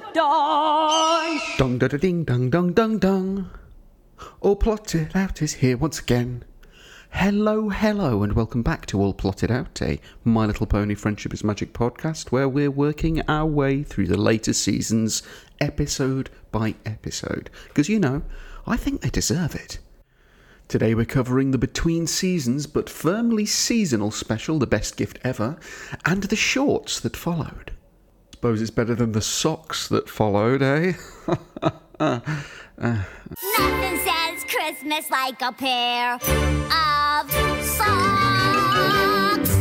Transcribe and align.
dun 0.00 0.12
dun. 0.12 1.40
Dong 1.56 1.78
da 1.78 1.86
da 1.86 1.96
ding 1.96 2.24
dong 2.24 2.50
dong 2.50 2.72
dong 2.72 2.98
dong. 2.98 3.50
All 4.40 4.56
Plotted 4.56 5.14
Out 5.14 5.40
is 5.40 5.54
here 5.54 5.76
once 5.76 6.00
again. 6.00 6.42
Hello, 7.10 7.68
hello, 7.68 8.24
and 8.24 8.32
welcome 8.32 8.62
back 8.62 8.86
to 8.86 9.00
All 9.00 9.14
Plotted 9.14 9.52
Out, 9.52 9.80
a 9.80 10.00
My 10.24 10.46
Little 10.46 10.66
Pony 10.66 10.96
Friendship 10.96 11.32
is 11.32 11.44
Magic 11.44 11.72
podcast 11.72 12.32
where 12.32 12.48
we're 12.48 12.72
working 12.72 13.22
our 13.28 13.46
way 13.46 13.84
through 13.84 14.08
the 14.08 14.18
latest 14.18 14.64
seasons, 14.64 15.22
episode 15.60 16.28
by 16.50 16.74
episode. 16.84 17.48
Because, 17.68 17.88
you 17.88 18.00
know, 18.00 18.22
I 18.66 18.76
think 18.76 19.00
they 19.00 19.10
deserve 19.10 19.54
it. 19.54 19.78
Today 20.66 20.96
we're 20.96 21.04
covering 21.04 21.52
the 21.52 21.58
between 21.58 22.08
seasons 22.08 22.66
but 22.66 22.90
firmly 22.90 23.46
seasonal 23.46 24.10
special, 24.10 24.58
The 24.58 24.66
Best 24.66 24.96
Gift 24.96 25.20
Ever, 25.22 25.56
and 26.04 26.24
the 26.24 26.36
shorts 26.36 26.98
that 26.98 27.16
followed. 27.16 27.70
Suppose 28.44 28.60
it's 28.60 28.70
better 28.70 28.94
than 28.94 29.12
the 29.12 29.22
socks 29.22 29.88
that 29.88 30.06
followed, 30.06 30.60
eh? 30.60 30.92
Nothing 31.98 32.20
says 34.04 34.44
Christmas 34.50 35.08
like 35.10 35.40
a 35.40 35.50
pair 35.50 36.16
of 36.16 37.30
socks. 37.64 39.56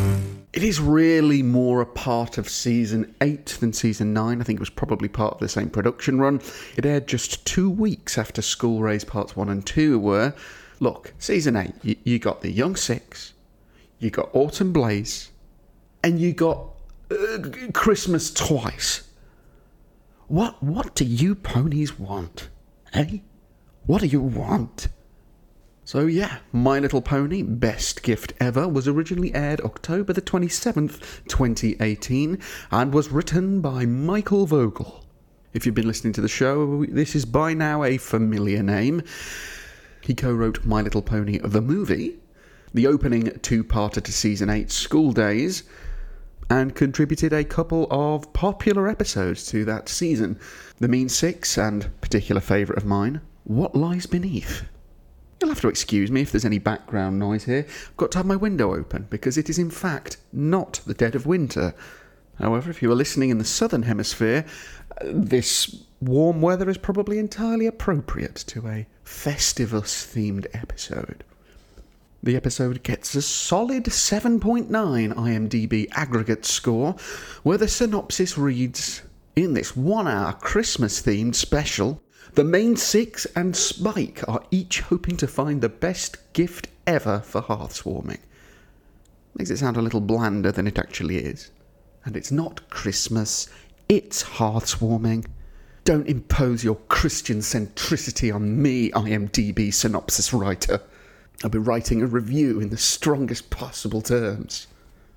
It 0.51 0.63
is 0.63 0.81
really 0.81 1.41
more 1.41 1.79
a 1.79 1.85
part 1.85 2.37
of 2.37 2.49
season 2.49 3.15
8 3.21 3.45
than 3.61 3.71
season 3.71 4.11
9. 4.11 4.41
I 4.41 4.43
think 4.43 4.57
it 4.57 4.59
was 4.59 4.69
probably 4.69 5.07
part 5.07 5.35
of 5.35 5.39
the 5.39 5.47
same 5.47 5.69
production 5.69 6.19
run. 6.19 6.41
It 6.75 6.85
aired 6.85 7.07
just 7.07 7.45
two 7.45 7.69
weeks 7.69 8.17
after 8.17 8.41
School 8.41 8.81
Raze 8.81 9.05
Parts 9.05 9.33
1 9.33 9.47
and 9.47 9.65
2 9.65 9.97
were. 9.97 10.33
Look, 10.81 11.13
season 11.19 11.55
8, 11.55 11.71
you, 11.83 11.95
you 12.03 12.19
got 12.19 12.41
the 12.41 12.51
Young 12.51 12.75
Six, 12.75 13.31
you 13.99 14.09
got 14.09 14.29
Autumn 14.33 14.73
Blaze, 14.73 15.31
and 16.03 16.19
you 16.19 16.33
got 16.33 16.72
uh, 17.11 17.37
Christmas 17.73 18.31
twice. 18.33 19.09
What, 20.27 20.61
what 20.63 20.95
do 20.95 21.05
you 21.05 21.35
ponies 21.35 21.99
want? 21.99 22.49
Eh? 22.93 23.19
What 23.85 24.01
do 24.01 24.07
you 24.07 24.21
want? 24.21 24.87
So 25.85 26.05
yeah, 26.05 26.37
My 26.53 26.79
Little 26.79 27.01
Pony 27.01 27.41
Best 27.41 28.03
Gift 28.03 28.33
Ever 28.39 28.69
was 28.69 28.87
originally 28.87 29.35
aired 29.35 29.59
October 29.61 30.13
the 30.13 30.21
27th, 30.21 31.01
2018 31.27 32.39
and 32.71 32.93
was 32.93 33.09
written 33.09 33.59
by 33.59 33.85
Michael 33.85 34.45
Vogel. 34.45 35.03
If 35.51 35.65
you've 35.65 35.75
been 35.75 35.87
listening 35.87 36.13
to 36.13 36.21
the 36.21 36.29
show, 36.29 36.85
this 36.85 37.15
is 37.15 37.25
by 37.25 37.53
now 37.53 37.83
a 37.83 37.97
familiar 37.97 38.63
name. 38.63 39.03
He 40.01 40.13
co-wrote 40.13 40.63
My 40.63 40.81
Little 40.81 41.01
Pony 41.01 41.39
the 41.39 41.61
movie, 41.61 42.17
the 42.73 42.87
opening 42.87 43.37
two-parter 43.41 44.01
to 44.01 44.11
season 44.11 44.49
8 44.49 44.71
School 44.71 45.11
Days, 45.11 45.63
and 46.53 46.75
contributed 46.75 47.33
a 47.33 47.43
couple 47.43 47.87
of 47.89 48.31
popular 48.31 48.87
episodes 48.87 49.43
to 49.47 49.65
that 49.65 49.89
season. 49.89 50.39
The 50.77 50.87
Mean 50.87 51.09
Six 51.09 51.57
and 51.57 51.89
particular 51.99 52.39
favourite 52.39 52.77
of 52.77 52.85
mine, 52.85 53.21
What 53.43 53.75
Lies 53.75 54.05
Beneath. 54.05 54.61
You'll 55.41 55.49
have 55.49 55.61
to 55.61 55.67
excuse 55.67 56.11
me 56.11 56.21
if 56.21 56.31
there's 56.31 56.45
any 56.45 56.59
background 56.59 57.17
noise 57.17 57.45
here. 57.45 57.65
I've 57.67 57.97
got 57.97 58.11
to 58.11 58.19
have 58.19 58.27
my 58.27 58.35
window 58.35 58.75
open 58.75 59.07
because 59.09 59.35
it 59.35 59.49
is, 59.49 59.57
in 59.57 59.71
fact, 59.71 60.17
not 60.31 60.79
the 60.85 60.93
dead 60.93 61.15
of 61.15 61.25
winter. 61.25 61.73
However, 62.37 62.69
if 62.69 62.83
you 62.83 62.91
are 62.91 62.95
listening 62.95 63.31
in 63.31 63.39
the 63.39 63.45
southern 63.45 63.83
hemisphere, 63.83 64.45
uh, 65.01 65.05
this 65.05 65.83
warm 66.01 66.39
weather 66.39 66.69
is 66.69 66.77
probably 66.77 67.17
entirely 67.17 67.65
appropriate 67.65 68.35
to 68.35 68.67
a 68.67 68.85
Festivus 69.03 70.05
themed 70.05 70.45
episode. 70.53 71.23
The 72.23 72.37
episode 72.37 72.83
gets 72.83 73.13
a 73.15 73.21
solid 73.21 73.83
7.9 73.83 74.69
IMDb 74.69 75.89
aggregate 75.91 76.45
score, 76.45 76.95
where 77.43 77.57
the 77.57 77.67
synopsis 77.67 78.37
reads 78.37 79.01
In 79.35 79.55
this 79.55 79.75
one 79.75 80.07
hour 80.07 80.31
Christmas 80.31 81.01
themed 81.01 81.35
special, 81.35 82.01
the 82.35 82.45
main 82.45 82.77
six 82.77 83.25
and 83.35 83.53
Spike 83.53 84.23
are 84.25 84.41
each 84.51 84.79
hoping 84.79 85.17
to 85.17 85.27
find 85.27 85.59
the 85.59 85.67
best 85.67 86.15
gift 86.31 86.69
ever 86.87 87.19
for 87.19 87.41
hearths 87.41 87.85
warming. 87.85 88.19
Makes 89.35 89.49
it 89.49 89.57
sound 89.57 89.75
a 89.75 89.81
little 89.81 89.99
blander 89.99 90.53
than 90.53 90.65
it 90.65 90.79
actually 90.79 91.17
is. 91.17 91.51
And 92.05 92.15
it's 92.15 92.31
not 92.31 92.69
Christmas, 92.69 93.49
it's 93.89 94.21
hearths 94.21 94.79
warming. 94.79 95.25
Don't 95.83 96.07
impose 96.07 96.63
your 96.63 96.77
Christian 96.87 97.39
centricity 97.39 98.33
on 98.33 98.61
me, 98.61 98.91
IMDb 98.91 99.73
synopsis 99.73 100.31
writer. 100.31 100.79
I'll 101.43 101.49
be 101.49 101.57
writing 101.57 102.01
a 102.01 102.07
review 102.07 102.59
in 102.59 102.69
the 102.69 102.77
strongest 102.77 103.49
possible 103.49 104.01
terms. 104.01 104.67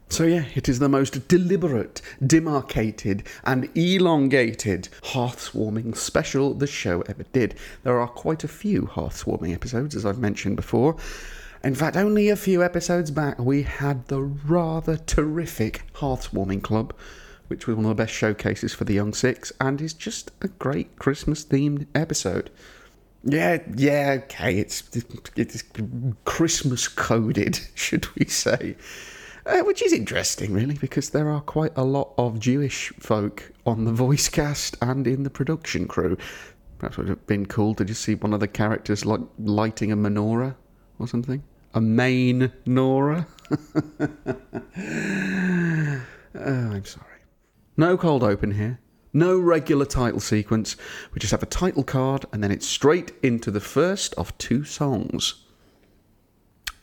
So, 0.08 0.24
yeah, 0.24 0.44
it 0.54 0.68
is 0.68 0.78
the 0.78 0.88
most 0.88 1.26
deliberate, 1.26 2.00
demarcated, 2.24 3.24
and 3.42 3.68
elongated 3.76 4.88
hearthwarming 5.02 5.96
special 5.96 6.54
the 6.54 6.68
show 6.68 7.00
ever 7.02 7.24
did. 7.32 7.56
There 7.82 8.00
are 8.00 8.06
quite 8.06 8.44
a 8.44 8.48
few 8.48 8.82
hearthwarming 8.82 9.52
episodes, 9.52 9.96
as 9.96 10.06
I've 10.06 10.20
mentioned 10.20 10.54
before. 10.54 10.96
In 11.64 11.74
fact, 11.74 11.96
only 11.96 12.28
a 12.28 12.36
few 12.36 12.62
episodes 12.62 13.10
back, 13.10 13.40
we 13.40 13.64
had 13.64 14.06
the 14.06 14.22
rather 14.22 14.96
terrific 14.96 15.82
Hearthwarming 15.94 16.62
Club, 16.62 16.94
which 17.48 17.66
was 17.66 17.74
one 17.74 17.86
of 17.86 17.88
the 17.88 18.02
best 18.02 18.14
showcases 18.14 18.72
for 18.72 18.84
the 18.84 18.94
Young 18.94 19.12
Six, 19.12 19.52
and 19.60 19.80
is 19.80 19.92
just 19.92 20.30
a 20.40 20.48
great 20.48 20.96
Christmas 20.96 21.44
themed 21.44 21.86
episode. 21.96 22.50
Yeah, 23.24 23.58
yeah, 23.74 24.18
okay, 24.24 24.58
it's 24.58 24.84
it's 25.36 25.64
Christmas 26.24 26.88
coded, 26.88 27.60
should 27.74 28.06
we 28.16 28.26
say? 28.26 28.76
Uh, 29.46 29.60
which 29.60 29.80
is 29.80 29.92
interesting, 29.92 30.52
really, 30.52 30.74
because 30.74 31.10
there 31.10 31.28
are 31.30 31.40
quite 31.40 31.72
a 31.76 31.84
lot 31.84 32.12
of 32.18 32.40
Jewish 32.40 32.92
folk 32.98 33.52
on 33.64 33.84
the 33.84 33.92
voice 33.92 34.28
cast 34.28 34.76
and 34.82 35.06
in 35.06 35.22
the 35.22 35.30
production 35.30 35.86
crew. 35.86 36.16
Perhaps 36.78 36.98
it 36.98 37.02
would 37.02 37.08
have 37.08 37.26
been 37.26 37.46
cool 37.46 37.74
to 37.76 37.84
just 37.84 38.02
see 38.02 38.16
one 38.16 38.34
of 38.34 38.40
the 38.40 38.48
characters 38.48 39.06
like 39.06 39.20
lighting 39.38 39.92
a 39.92 39.96
menorah 39.96 40.56
or 40.98 41.06
something. 41.06 41.42
A 41.74 41.80
main 41.80 42.52
Nora. 42.64 43.26
oh, 43.50 43.58
I'm 46.34 46.84
sorry. 46.84 47.06
No 47.76 47.96
cold 47.96 48.24
open 48.24 48.50
here. 48.52 48.80
No 49.16 49.38
regular 49.38 49.86
title 49.86 50.20
sequence. 50.20 50.76
We 51.14 51.20
just 51.20 51.30
have 51.30 51.42
a 51.42 51.46
title 51.46 51.82
card 51.82 52.26
and 52.34 52.44
then 52.44 52.50
it's 52.50 52.66
straight 52.66 53.12
into 53.22 53.50
the 53.50 53.62
first 53.62 54.12
of 54.16 54.36
two 54.36 54.62
songs. 54.62 55.36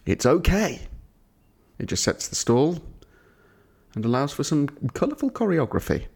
It's 0.07 0.25
okay. 0.25 0.87
It 1.77 1.85
just 1.85 2.03
sets 2.03 2.27
the 2.27 2.35
stall 2.35 2.81
and 3.93 4.03
allows 4.03 4.33
for 4.33 4.43
some 4.43 4.67
colourful 4.95 5.29
choreography. 5.29 6.07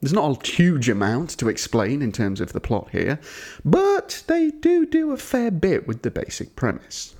There's 0.00 0.14
not 0.14 0.48
a 0.48 0.50
huge 0.50 0.88
amount 0.88 1.28
to 1.36 1.50
explain 1.50 2.00
in 2.00 2.10
terms 2.10 2.40
of 2.40 2.54
the 2.54 2.60
plot 2.60 2.88
here, 2.92 3.20
but 3.66 4.24
they 4.28 4.48
do 4.48 4.86
do 4.86 5.10
a 5.10 5.18
fair 5.18 5.50
bit 5.50 5.86
with 5.86 6.00
the 6.00 6.10
basic 6.10 6.56
premise. 6.56 7.14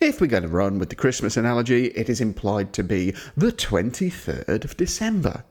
If 0.00 0.22
we're 0.22 0.26
going 0.28 0.44
to 0.44 0.48
run 0.48 0.78
with 0.78 0.88
the 0.88 0.96
Christmas 0.96 1.36
analogy, 1.36 1.88
it 1.88 2.08
is 2.08 2.22
implied 2.22 2.72
to 2.72 2.82
be 2.82 3.12
the 3.36 3.52
23rd 3.52 4.64
of 4.64 4.78
December, 4.78 5.44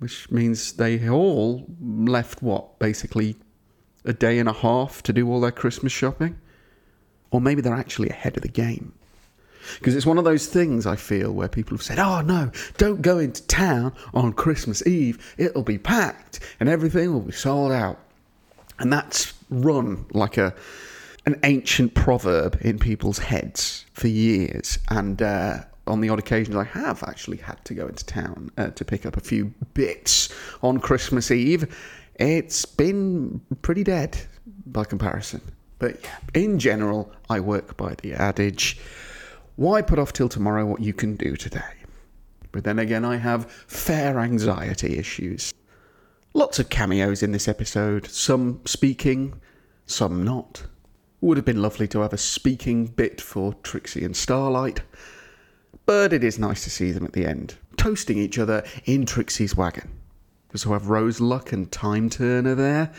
which 0.00 0.30
means 0.30 0.72
they 0.72 1.08
all 1.08 1.66
left 1.80 2.42
what, 2.42 2.78
basically 2.78 3.36
a 4.04 4.12
day 4.12 4.38
and 4.38 4.48
a 4.48 4.52
half 4.52 5.02
to 5.04 5.12
do 5.12 5.30
all 5.30 5.40
their 5.40 5.52
Christmas 5.52 5.92
shopping? 5.92 6.38
Or 7.30 7.40
maybe 7.40 7.60
they're 7.60 7.74
actually 7.74 8.08
ahead 8.08 8.36
of 8.36 8.42
the 8.42 8.48
game. 8.48 8.92
Because 9.78 9.94
it's 9.94 10.06
one 10.06 10.16
of 10.18 10.24
those 10.24 10.46
things 10.46 10.86
I 10.86 10.96
feel 10.96 11.32
where 11.32 11.48
people 11.48 11.76
have 11.76 11.82
said, 11.82 11.98
oh 11.98 12.22
no, 12.22 12.50
don't 12.78 13.02
go 13.02 13.18
into 13.18 13.46
town 13.46 13.92
on 14.14 14.32
Christmas 14.32 14.84
Eve, 14.86 15.34
it'll 15.36 15.62
be 15.62 15.78
packed 15.78 16.40
and 16.58 16.68
everything 16.68 17.12
will 17.12 17.20
be 17.20 17.32
sold 17.32 17.70
out. 17.70 17.98
And 18.78 18.90
that's 18.92 19.34
run 19.50 20.06
like 20.12 20.38
a 20.38 20.54
an 21.26 21.38
ancient 21.44 21.92
proverb 21.92 22.58
in 22.62 22.78
people's 22.78 23.18
heads 23.18 23.84
for 23.92 24.08
years. 24.08 24.78
And 24.88 25.20
uh, 25.20 25.58
on 25.90 26.00
the 26.00 26.08
odd 26.08 26.18
occasions, 26.18 26.56
I 26.56 26.64
have 26.64 27.02
actually 27.02 27.38
had 27.38 27.62
to 27.66 27.74
go 27.74 27.86
into 27.86 28.04
town 28.06 28.50
uh, 28.56 28.68
to 28.70 28.84
pick 28.84 29.04
up 29.04 29.16
a 29.16 29.20
few 29.20 29.52
bits 29.74 30.28
on 30.62 30.78
Christmas 30.78 31.30
Eve. 31.30 31.74
It's 32.16 32.64
been 32.64 33.40
pretty 33.62 33.84
dead 33.84 34.18
by 34.66 34.84
comparison. 34.84 35.40
But 35.78 36.02
yeah, 36.02 36.18
in 36.34 36.58
general, 36.58 37.12
I 37.28 37.40
work 37.40 37.76
by 37.76 37.94
the 38.02 38.14
adage 38.14 38.78
why 39.60 39.82
put 39.82 39.98
off 39.98 40.14
till 40.14 40.30
tomorrow 40.30 40.64
what 40.64 40.80
you 40.80 40.94
can 40.94 41.16
do 41.16 41.36
today? 41.36 41.60
But 42.50 42.64
then 42.64 42.78
again, 42.78 43.04
I 43.04 43.16
have 43.16 43.50
fair 43.50 44.18
anxiety 44.18 44.96
issues. 44.96 45.52
Lots 46.32 46.58
of 46.58 46.70
cameos 46.70 47.22
in 47.22 47.32
this 47.32 47.46
episode, 47.46 48.06
some 48.06 48.62
speaking, 48.64 49.38
some 49.84 50.24
not. 50.24 50.62
Would 51.20 51.36
have 51.36 51.44
been 51.44 51.60
lovely 51.60 51.86
to 51.88 52.00
have 52.00 52.14
a 52.14 52.16
speaking 52.16 52.86
bit 52.86 53.20
for 53.20 53.52
Trixie 53.62 54.02
and 54.02 54.16
Starlight, 54.16 54.80
but 55.90 56.12
it 56.12 56.22
is 56.22 56.38
nice 56.38 56.62
to 56.62 56.70
see 56.70 56.92
them 56.92 57.04
at 57.04 57.14
the 57.14 57.26
end, 57.26 57.56
toasting 57.76 58.16
each 58.16 58.38
other 58.38 58.62
in 58.84 59.04
Trixie's 59.04 59.56
wagon. 59.56 59.90
So 60.54 60.72
have 60.72 60.84
Roseluck 60.84 61.52
and 61.52 61.72
Time 61.72 62.08
Turner 62.08 62.54
there. 62.54 62.92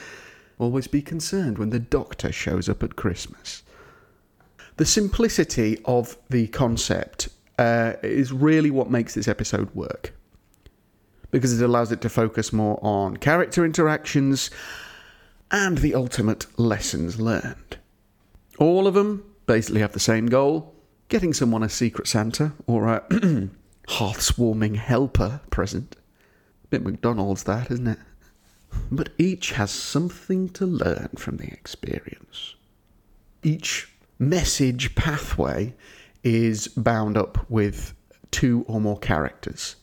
Always 0.59 0.88
be 0.88 1.01
concerned 1.01 1.57
when 1.57 1.69
the 1.69 1.79
Doctor 1.79 2.33
shows 2.33 2.67
up 2.67 2.83
at 2.83 2.97
Christmas. 2.97 3.63
The 4.75 4.83
simplicity 4.83 5.79
of 5.85 6.17
the 6.29 6.47
concept 6.47 7.29
uh, 7.57 7.93
is 8.03 8.33
really 8.33 8.71
what 8.71 8.91
makes 8.91 9.13
this 9.13 9.29
episode 9.29 9.73
work. 9.73 10.13
because 11.31 11.59
it 11.59 11.63
allows 11.63 11.94
it 11.94 12.01
to 12.01 12.09
focus 12.09 12.51
more 12.51 12.77
on 12.83 13.15
character 13.15 13.63
interactions 13.65 14.51
and 15.49 15.77
the 15.79 15.95
ultimate 15.95 16.45
lessons 16.59 17.19
learned. 17.21 17.77
All 18.59 18.85
of 18.85 18.94
them 18.94 19.23
basically 19.45 19.79
have 19.79 19.94
the 19.94 19.99
same 19.99 20.27
goal 20.27 20.70
getting 21.11 21.33
someone 21.33 21.61
a 21.61 21.67
Secret 21.67 22.07
Santa 22.07 22.53
or 22.65 22.87
a 22.87 23.03
hearth 23.89 24.37
warming 24.37 24.75
helper 24.75 25.41
present. 25.49 25.97
Bit 26.69 26.83
McDonald's, 26.83 27.43
that, 27.43 27.69
isn't 27.69 27.87
it? 27.87 27.99
But 28.89 29.09
each 29.17 29.51
has 29.51 29.71
something 29.71 30.47
to 30.49 30.65
learn 30.65 31.09
from 31.17 31.35
the 31.35 31.47
experience. 31.47 32.55
Each 33.43 33.91
message 34.19 34.95
pathway 34.95 35.75
is 36.23 36.69
bound 36.69 37.17
up 37.17 37.45
with 37.49 37.93
two 38.31 38.63
or 38.69 38.79
more 38.79 38.97
characters. 38.97 39.75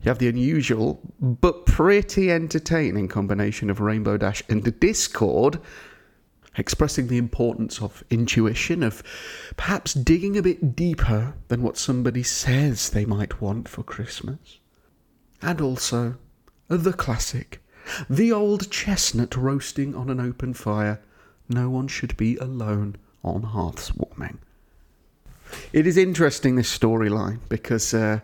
You 0.00 0.08
have 0.08 0.18
the 0.18 0.28
unusual 0.28 0.98
but 1.20 1.66
pretty 1.66 2.32
entertaining 2.32 3.08
combination 3.08 3.68
of 3.68 3.80
Rainbow 3.80 4.16
Dash 4.16 4.42
and 4.48 4.80
Discord, 4.80 5.60
expressing 6.56 7.08
the 7.08 7.18
importance 7.18 7.80
of 7.82 8.04
intuition, 8.10 8.82
of 8.82 9.02
perhaps 9.56 9.94
digging 9.94 10.36
a 10.36 10.42
bit 10.42 10.76
deeper 10.76 11.34
than 11.48 11.62
what 11.62 11.76
somebody 11.76 12.22
says 12.22 12.90
they 12.90 13.04
might 13.04 13.40
want 13.40 13.68
for 13.68 13.82
Christmas. 13.82 14.58
And 15.42 15.60
also 15.60 16.16
the 16.68 16.92
classic, 16.92 17.62
the 18.08 18.32
old 18.32 18.70
chestnut 18.70 19.36
roasting 19.36 19.94
on 19.94 20.10
an 20.10 20.20
open 20.20 20.54
fire. 20.54 21.00
No 21.48 21.68
one 21.68 21.88
should 21.88 22.16
be 22.16 22.36
alone 22.38 22.96
on 23.22 23.42
hearths 23.42 23.92
warming. 23.94 24.38
It 25.72 25.86
is 25.86 25.96
interesting, 25.96 26.56
this 26.56 26.78
storyline, 26.78 27.40
because 27.48 27.92
uh, 27.92 28.20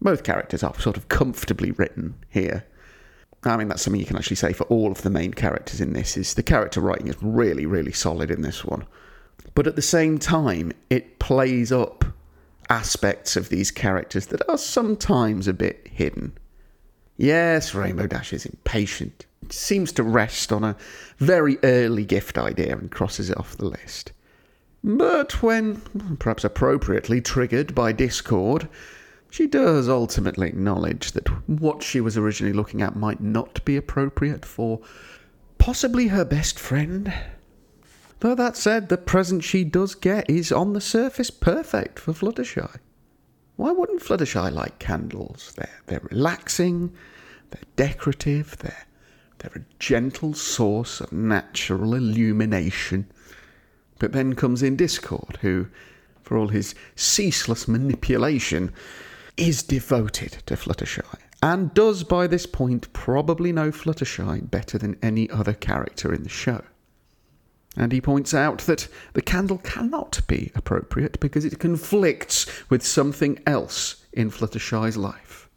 both 0.00 0.24
characters 0.24 0.62
are 0.62 0.78
sort 0.80 0.96
of 0.96 1.08
comfortably 1.08 1.70
written 1.70 2.14
here. 2.28 2.64
I 3.44 3.56
mean, 3.56 3.68
that's 3.68 3.82
something 3.82 4.00
you 4.00 4.06
can 4.06 4.16
actually 4.16 4.36
say 4.36 4.52
for 4.52 4.64
all 4.64 4.92
of 4.92 5.02
the 5.02 5.10
main 5.10 5.32
characters 5.32 5.80
in 5.80 5.94
this, 5.94 6.16
is 6.16 6.34
the 6.34 6.42
character 6.42 6.80
writing 6.80 7.08
is 7.08 7.16
really, 7.22 7.64
really 7.64 7.92
solid 7.92 8.30
in 8.30 8.42
this 8.42 8.64
one. 8.64 8.86
But 9.54 9.66
at 9.66 9.76
the 9.76 9.82
same 9.82 10.18
time, 10.18 10.72
it 10.90 11.18
plays 11.18 11.72
up 11.72 12.04
aspects 12.68 13.36
of 13.36 13.48
these 13.48 13.70
characters 13.70 14.26
that 14.26 14.46
are 14.48 14.58
sometimes 14.58 15.48
a 15.48 15.52
bit 15.52 15.88
hidden. 15.90 16.36
Yes, 17.16 17.74
Rainbow 17.74 18.06
Dash 18.06 18.32
is 18.32 18.46
impatient. 18.46 19.26
It 19.42 19.52
seems 19.52 19.92
to 19.92 20.02
rest 20.02 20.52
on 20.52 20.62
a 20.62 20.76
very 21.18 21.58
early 21.62 22.04
gift 22.04 22.38
idea 22.38 22.76
and 22.76 22.90
crosses 22.90 23.30
it 23.30 23.38
off 23.38 23.56
the 23.56 23.66
list. 23.66 24.12
But 24.84 25.42
when, 25.42 25.76
perhaps 26.18 26.44
appropriately, 26.44 27.20
triggered 27.20 27.74
by 27.74 27.92
Discord, 27.92 28.68
she 29.30 29.46
does 29.46 29.88
ultimately 29.88 30.48
acknowledge 30.48 31.12
that 31.12 31.28
what 31.48 31.82
she 31.82 32.00
was 32.00 32.16
originally 32.16 32.52
looking 32.52 32.82
at 32.82 32.96
might 32.96 33.20
not 33.20 33.64
be 33.64 33.76
appropriate 33.76 34.44
for 34.44 34.80
possibly 35.58 36.08
her 36.08 36.24
best 36.24 36.58
friend. 36.58 37.12
Though 38.18 38.34
that 38.34 38.56
said, 38.56 38.88
the 38.88 38.98
present 38.98 39.44
she 39.44 39.64
does 39.64 39.94
get 39.94 40.28
is 40.28 40.50
on 40.50 40.72
the 40.72 40.80
surface 40.80 41.30
perfect 41.30 41.98
for 41.98 42.12
Fluttershy. 42.12 42.78
Why 43.56 43.70
wouldn't 43.70 44.02
Fluttershy 44.02 44.52
like 44.52 44.78
candles? 44.78 45.52
They're, 45.56 45.80
they're 45.86 46.08
relaxing, 46.10 46.92
they're 47.50 47.62
decorative, 47.76 48.56
they're, 48.58 48.86
they're 49.38 49.62
a 49.62 49.78
gentle 49.78 50.34
source 50.34 51.00
of 51.00 51.12
natural 51.12 51.94
illumination. 51.94 53.06
But 53.98 54.12
then 54.12 54.34
comes 54.34 54.62
in 54.62 54.76
Discord, 54.76 55.38
who, 55.42 55.68
for 56.22 56.36
all 56.36 56.48
his 56.48 56.74
ceaseless 56.96 57.68
manipulation, 57.68 58.72
is 59.36 59.62
devoted 59.62 60.38
to 60.46 60.54
Fluttershy, 60.54 61.04
and 61.42 61.72
does 61.74 62.04
by 62.04 62.26
this 62.26 62.46
point 62.46 62.92
probably 62.92 63.52
know 63.52 63.70
Fluttershy 63.70 64.50
better 64.50 64.78
than 64.78 64.98
any 65.02 65.28
other 65.30 65.54
character 65.54 66.12
in 66.12 66.22
the 66.22 66.28
show. 66.28 66.62
And 67.76 67.92
he 67.92 68.00
points 68.00 68.34
out 68.34 68.58
that 68.62 68.88
the 69.12 69.22
candle 69.22 69.58
cannot 69.58 70.20
be 70.26 70.50
appropriate 70.54 71.20
because 71.20 71.44
it 71.44 71.60
conflicts 71.60 72.46
with 72.68 72.84
something 72.84 73.38
else 73.46 74.04
in 74.12 74.30
Fluttershy's 74.30 74.96
life. 74.96 75.48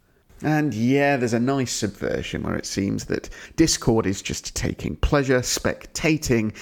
And 0.42 0.74
yeah, 0.74 1.16
there's 1.16 1.32
a 1.32 1.40
nice 1.40 1.72
subversion 1.72 2.42
where 2.42 2.54
it 2.54 2.66
seems 2.66 3.06
that 3.06 3.30
Discord 3.56 4.06
is 4.06 4.22
just 4.22 4.54
taking 4.54 4.96
pleasure, 4.96 5.40
spectating 5.40 6.54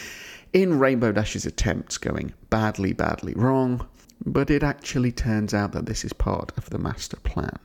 in 0.52 0.78
Rainbow 0.78 1.12
Dash's 1.12 1.46
attempts 1.46 1.98
going 1.98 2.32
badly, 2.48 2.92
badly 2.92 3.34
wrong, 3.34 3.86
but 4.24 4.50
it 4.50 4.62
actually 4.62 5.12
turns 5.12 5.52
out 5.52 5.72
that 5.72 5.86
this 5.86 6.04
is 6.04 6.12
part 6.12 6.52
of 6.56 6.70
the 6.70 6.78
master 6.78 7.16
plan. 7.18 7.58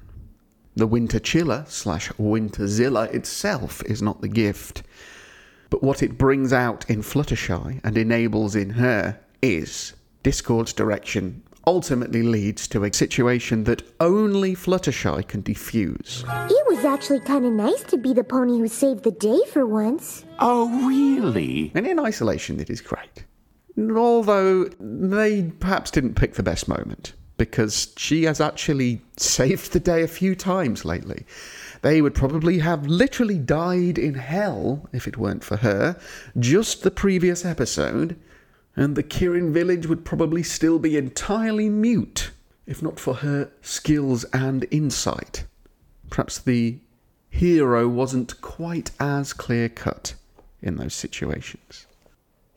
The 0.75 0.87
Winter 0.87 1.19
Chiller 1.19 1.65
slash 1.67 2.09
Winterzilla 2.13 3.13
itself 3.13 3.83
is 3.85 4.01
not 4.01 4.21
the 4.21 4.27
gift, 4.27 4.83
but 5.69 5.83
what 5.83 6.03
it 6.03 6.17
brings 6.17 6.53
out 6.53 6.89
in 6.89 7.01
Fluttershy 7.01 7.81
and 7.83 7.97
enables 7.97 8.55
in 8.55 8.71
her 8.71 9.19
is 9.41 9.93
Discord's 10.23 10.73
direction 10.73 11.43
ultimately 11.65 12.23
leads 12.23 12.67
to 12.69 12.83
a 12.85 12.93
situation 12.93 13.65
that 13.65 13.83
only 13.99 14.55
Fluttershy 14.55 15.27
can 15.27 15.43
defuse. 15.43 16.23
It 16.49 16.67
was 16.67 16.85
actually 16.85 17.19
kind 17.19 17.45
of 17.45 17.51
nice 17.51 17.83
to 17.83 17.97
be 17.97 18.13
the 18.13 18.23
pony 18.23 18.57
who 18.57 18.67
saved 18.69 19.03
the 19.03 19.11
day 19.11 19.39
for 19.51 19.65
once. 19.65 20.23
Oh, 20.39 20.87
really? 20.87 21.71
And 21.75 21.85
in 21.85 21.99
isolation, 21.99 22.59
it 22.59 22.69
is 22.69 22.79
great. 22.79 23.25
Although 23.77 24.65
they 24.79 25.51
perhaps 25.59 25.91
didn't 25.91 26.15
pick 26.15 26.33
the 26.33 26.43
best 26.43 26.67
moment, 26.67 27.13
because 27.37 27.93
she 27.97 28.23
has 28.23 28.41
actually 28.41 29.01
saved 29.17 29.71
the 29.71 29.79
day 29.79 30.03
a 30.03 30.07
few 30.07 30.35
times 30.35 30.85
lately. 30.85 31.25
They 31.83 32.01
would 32.01 32.15
probably 32.15 32.59
have 32.59 32.87
literally 32.87 33.37
died 33.37 33.99
in 33.99 34.15
hell 34.15 34.89
if 34.91 35.07
it 35.07 35.17
weren't 35.17 35.43
for 35.43 35.57
her, 35.57 35.99
just 36.39 36.81
the 36.81 36.91
previous 36.91 37.45
episode, 37.45 38.19
and 38.75 38.95
the 38.95 39.03
Kirin 39.03 39.51
village 39.51 39.85
would 39.85 40.03
probably 40.03 40.43
still 40.43 40.79
be 40.79 40.97
entirely 40.97 41.69
mute 41.69 42.31
if 42.67 42.83
not 42.83 42.99
for 42.99 43.15
her 43.15 43.49
skills 43.61 44.25
and 44.25 44.67
insight. 44.69 45.45
Perhaps 46.09 46.37
the 46.39 46.77
hero 47.29 47.87
wasn't 47.87 48.39
quite 48.41 48.91
as 48.99 49.33
clear 49.33 49.69
cut 49.69 50.13
in 50.61 50.75
those 50.75 50.93
situations. 50.93 51.86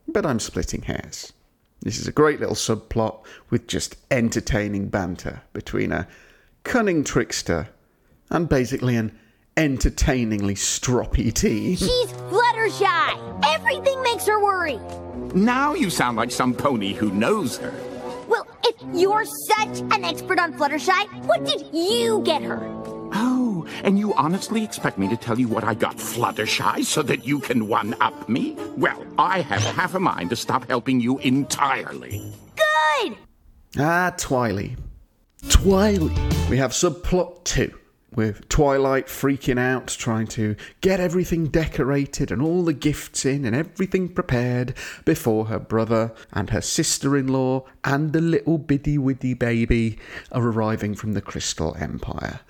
But 0.07 0.25
I'm 0.25 0.39
splitting 0.39 0.83
hairs. 0.83 1.33
This 1.81 1.97
is 1.97 2.07
a 2.07 2.11
great 2.11 2.39
little 2.39 2.55
subplot 2.55 3.23
with 3.49 3.67
just 3.67 3.95
entertaining 4.11 4.89
banter 4.89 5.41
between 5.53 5.91
a 5.91 6.07
cunning 6.63 7.03
trickster 7.03 7.69
and 8.29 8.47
basically 8.47 8.95
an 8.95 9.17
entertainingly 9.57 10.55
stroppy 10.55 11.33
teen. 11.33 11.75
She's 11.75 12.11
Fluttershy. 12.29 13.45
Everything 13.45 14.01
makes 14.03 14.27
her 14.27 14.41
worry. 14.41 14.79
Now 15.33 15.73
you 15.73 15.89
sound 15.89 16.17
like 16.17 16.31
some 16.31 16.53
pony 16.53 16.93
who 16.93 17.11
knows 17.11 17.57
her. 17.57 17.73
Well, 18.27 18.47
if 18.63 18.75
you're 18.93 19.25
such 19.25 19.79
an 19.79 20.05
expert 20.05 20.39
on 20.39 20.53
Fluttershy, 20.53 21.25
what 21.25 21.43
did 21.45 21.65
you 21.73 22.21
get 22.23 22.41
her? 22.43 22.80
And 23.83 23.97
you 23.99 24.13
honestly 24.15 24.63
expect 24.63 24.97
me 24.97 25.07
to 25.09 25.17
tell 25.17 25.39
you 25.39 25.47
what 25.47 25.63
I 25.63 25.73
got 25.73 25.97
Fluttershy 25.97 26.85
so 26.85 27.01
that 27.03 27.25
you 27.25 27.39
can 27.39 27.67
one 27.67 27.95
up 28.01 28.27
me? 28.29 28.55
Well, 28.77 29.05
I 29.17 29.41
have 29.41 29.61
half 29.61 29.95
a 29.95 29.99
mind 29.99 30.29
to 30.31 30.35
stop 30.35 30.67
helping 30.69 30.99
you 30.99 31.17
entirely. 31.19 32.33
Good. 32.55 33.17
Ah, 33.79 34.13
Twily. 34.17 34.77
Twily. 35.43 36.49
We 36.49 36.57
have 36.57 36.71
subplot 36.71 37.43
two, 37.45 37.73
with 38.13 38.47
Twilight 38.49 39.07
freaking 39.07 39.57
out, 39.57 39.87
trying 39.87 40.27
to 40.27 40.55
get 40.81 40.99
everything 40.99 41.47
decorated 41.47 42.31
and 42.31 42.41
all 42.41 42.63
the 42.63 42.73
gifts 42.73 43.25
in 43.25 43.45
and 43.45 43.55
everything 43.55 44.09
prepared 44.09 44.75
before 45.05 45.45
her 45.45 45.59
brother 45.59 46.13
and 46.33 46.49
her 46.49 46.61
sister 46.61 47.15
in 47.15 47.27
law 47.27 47.63
and 47.85 48.11
the 48.11 48.21
little 48.21 48.57
biddy 48.57 48.97
widdy 48.97 49.33
baby 49.33 49.97
are 50.31 50.45
arriving 50.45 50.93
from 50.93 51.13
the 51.13 51.21
Crystal 51.21 51.75
Empire. 51.79 52.41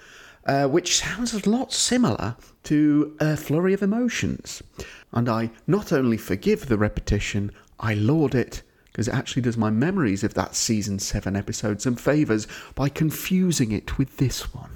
Uh, 0.46 0.68
which 0.68 0.98
sounds 0.98 1.36
a 1.36 1.50
lot 1.50 1.72
similar 1.72 2.36
to 2.64 3.16
a 3.20 3.38
flurry 3.38 3.74
of 3.76 3.84
emotions. 3.84 4.64
And 5.12 5.30
I 5.30 5.52
not 5.68 5.94
only 5.94 6.18
forgive 6.18 6.68
the 6.68 6.80
repetition, 6.80 7.52
I 7.80 7.94
laud 7.94 8.34
it 8.34 8.64
because 8.92 9.08
it 9.08 9.14
actually 9.14 9.44
does 9.44 9.58
my 9.58 9.70
memories 9.70 10.24
of 10.24 10.34
that 10.34 10.56
season 10.56 11.00
7 11.00 11.36
episode 11.36 11.82
some 11.82 11.96
favours 11.96 12.48
by 12.76 12.90
confusing 12.90 13.72
it 13.72 13.98
with 13.98 14.18
this 14.18 14.54
one. 14.54 14.72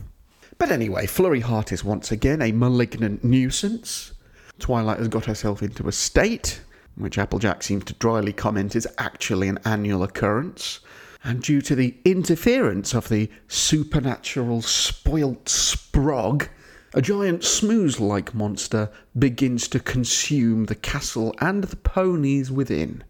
But 0.57 0.71
anyway, 0.71 1.05
Flurry 1.05 1.41
Heart 1.41 1.73
is 1.73 1.83
once 1.83 2.11
again 2.11 2.41
a 2.41 2.53
malignant 2.53 3.23
nuisance. 3.23 4.13
Twilight 4.57 4.99
has 4.99 5.09
got 5.09 5.25
herself 5.25 5.61
into 5.61 5.87
a 5.89 5.91
state, 5.91 6.61
which 6.95 7.17
Applejack 7.17 7.61
seems 7.61 7.83
to 7.85 7.93
dryly 7.95 8.31
comment 8.31 8.75
is 8.75 8.87
actually 8.97 9.49
an 9.49 9.59
annual 9.65 10.01
occurrence. 10.01 10.79
And 11.25 11.41
due 11.41 11.61
to 11.63 11.75
the 11.75 11.95
interference 12.05 12.93
of 12.93 13.09
the 13.09 13.31
supernatural 13.47 14.61
spoilt 14.61 15.45
sprog, 15.45 16.49
a 16.93 17.01
giant 17.01 17.41
smooze 17.41 17.99
like 17.99 18.35
monster 18.35 18.91
begins 19.17 19.67
to 19.69 19.79
consume 19.79 20.65
the 20.65 20.75
castle 20.75 21.33
and 21.39 21.63
the 21.63 21.77
ponies 21.77 22.51
within. 22.51 23.03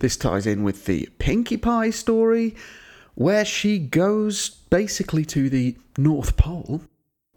This 0.00 0.16
ties 0.16 0.44
in 0.44 0.64
with 0.64 0.86
the 0.86 1.08
Pinkie 1.20 1.56
Pie 1.56 1.90
story, 1.90 2.56
where 3.14 3.44
she 3.44 3.78
goes 3.78 4.50
basically 4.68 5.24
to 5.26 5.48
the 5.48 5.76
North 5.96 6.36
Pole 6.36 6.82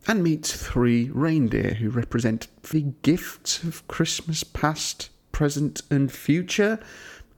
and 0.08 0.24
meets 0.24 0.52
three 0.56 1.12
reindeer 1.12 1.76
who 1.76 1.92
represent 1.92 2.48
the 2.64 2.94
gifts 3.04 3.62
of 3.62 3.88
Christmas 3.88 4.44
past, 4.44 5.12
present, 5.32 5.84
and 5.92 6.12
future. 6.12 6.80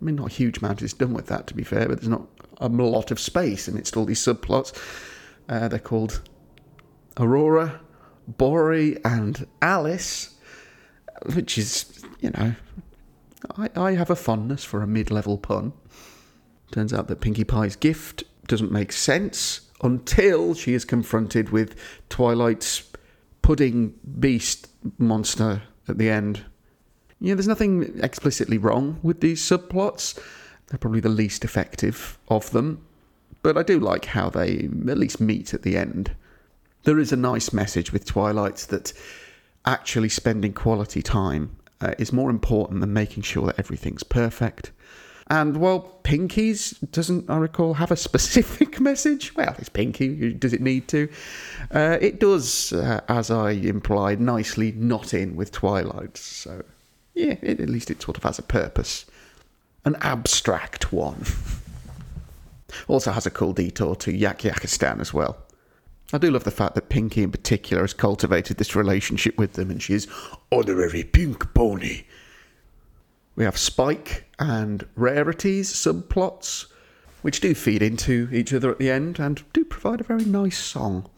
I 0.02 0.06
mean, 0.06 0.16
not 0.16 0.32
a 0.32 0.34
huge 0.34 0.60
amount 0.60 0.82
is 0.82 0.94
done 0.94 1.14
with 1.14 1.28
that, 1.28 1.48
to 1.48 1.54
be 1.54 1.64
fair, 1.64 1.88
but 1.88 2.00
there's 2.00 2.10
not 2.10 2.28
a 2.60 2.68
lot 2.68 3.12
of 3.12 3.20
space 3.20 3.68
amidst 3.68 3.98
all 3.98 4.06
these 4.06 4.24
subplots. 4.24 4.74
Uh, 5.48 5.68
they're 5.68 5.80
called 5.80 6.22
Aurora, 7.18 7.80
Bori, 8.28 8.98
and 9.06 9.48
Alice, 9.62 10.36
which 11.34 11.58
is, 11.58 12.04
you 12.20 12.32
know, 12.32 12.56
I, 13.58 13.70
I 13.76 13.92
have 13.94 14.10
a 14.10 14.16
fondness 14.16 14.64
for 14.64 14.82
a 14.82 14.88
mid 14.88 15.12
level 15.12 15.38
pun. 15.38 15.74
Turns 16.72 16.94
out 16.94 17.08
that 17.08 17.22
Pinkie 17.22 17.44
Pie's 17.44 17.76
gift 17.76 18.24
doesn't 18.48 18.72
make 18.72 18.92
sense 18.92 19.62
until 19.82 20.54
she 20.54 20.74
is 20.74 20.86
confronted 20.86 21.50
with 21.50 21.76
Twilight's 22.10 22.92
pudding 23.42 23.94
beast 24.20 24.68
monster 24.98 25.62
at 25.88 25.98
the 25.98 26.10
end. 26.10 26.44
Yeah, 27.20 27.36
there's 27.36 27.48
nothing 27.48 28.00
explicitly 28.02 28.58
wrong 28.58 29.00
with 29.04 29.22
these 29.22 29.42
subplots. 29.42 30.20
They're 30.68 30.80
probably 30.80 31.00
the 31.00 31.10
least 31.10 31.44
effective 31.44 32.18
of 32.28 32.52
them. 32.52 32.86
But 33.42 33.58
I 33.58 33.64
do 33.64 33.80
like 33.80 34.06
how 34.06 34.30
they 34.30 34.70
at 34.88 34.98
least 34.98 35.22
meet 35.22 35.54
at 35.54 35.62
the 35.62 35.78
end. 35.78 36.16
There 36.84 37.00
is 37.00 37.12
a 37.12 37.18
nice 37.18 37.54
message 37.54 37.94
with 37.94 38.06
Twilight 38.06 38.58
that 38.70 38.94
actually 39.66 40.10
spending 40.10 40.54
quality 40.54 41.02
time 41.02 41.56
uh, 41.82 41.94
is 41.98 42.14
more 42.14 42.30
important 42.30 42.82
than 42.82 42.94
making 42.94 43.24
sure 43.24 43.48
that 43.48 43.60
everything's 43.60 44.04
perfect. 44.04 44.72
And 45.28 45.58
well, 45.58 46.00
Pinkie's 46.04 46.72
doesn't, 46.92 47.30
I 47.30 47.38
recall, 47.38 47.76
have 47.76 47.92
a 47.92 47.96
specific 48.10 48.80
message. 48.80 49.36
Well, 49.36 49.56
it's 49.58 49.70
Pinkie, 49.70 50.34
Does 50.34 50.54
it 50.54 50.62
need 50.62 50.88
to? 50.90 51.10
Uh, 51.74 51.98
it 52.00 52.20
does, 52.20 52.74
uh, 52.74 53.02
as 53.10 53.32
I 53.32 53.52
implied, 53.52 54.22
nicely 54.22 54.72
not 54.74 55.14
in 55.14 55.36
with 55.36 55.52
Twilight. 55.52 56.18
So, 56.18 56.64
yeah, 57.14 57.36
it, 57.42 57.60
at 57.60 57.70
least 57.70 57.90
it 57.90 58.02
sort 58.02 58.18
of 58.18 58.24
has 58.24 58.38
a 58.38 58.44
purpose. 58.44 59.06
An 59.86 59.96
abstract 60.02 60.92
one. 60.92 61.24
also 62.88 63.12
has 63.12 63.28
a 63.28 63.32
cool 63.32 63.54
detour 63.54 63.96
to 63.98 64.12
Yakyakistan 64.12 65.00
as 65.00 65.14
well. 65.14 65.38
I 66.12 66.18
do 66.18 66.32
love 66.32 66.44
the 66.44 66.52
fact 66.52 66.76
that 66.76 66.90
Pinkie 66.90 67.24
in 67.24 67.32
particular 67.32 67.84
has 67.84 67.94
cultivated 67.94 68.58
this 68.58 68.76
relationship 68.76 69.38
with 69.38 69.54
them 69.54 69.70
and 69.70 69.82
she 69.82 69.94
is 69.94 70.08
honorary 70.52 71.04
pink 71.04 71.54
pony. 71.54 72.06
We 73.36 73.44
have 73.44 73.58
Spike 73.58 74.26
and 74.40 74.88
Rarity's 74.96 75.72
subplots, 75.72 76.66
which 77.22 77.42
do 77.42 77.54
feed 77.54 77.82
into 77.82 78.30
each 78.32 78.54
other 78.54 78.72
at 78.72 78.80
the 78.80 78.90
end 78.90 79.20
and 79.20 79.44
do 79.54 79.66
provide 79.66 80.02
a 80.02 80.06
very 80.06 80.26
nice 80.26 80.58
song. 80.58 81.10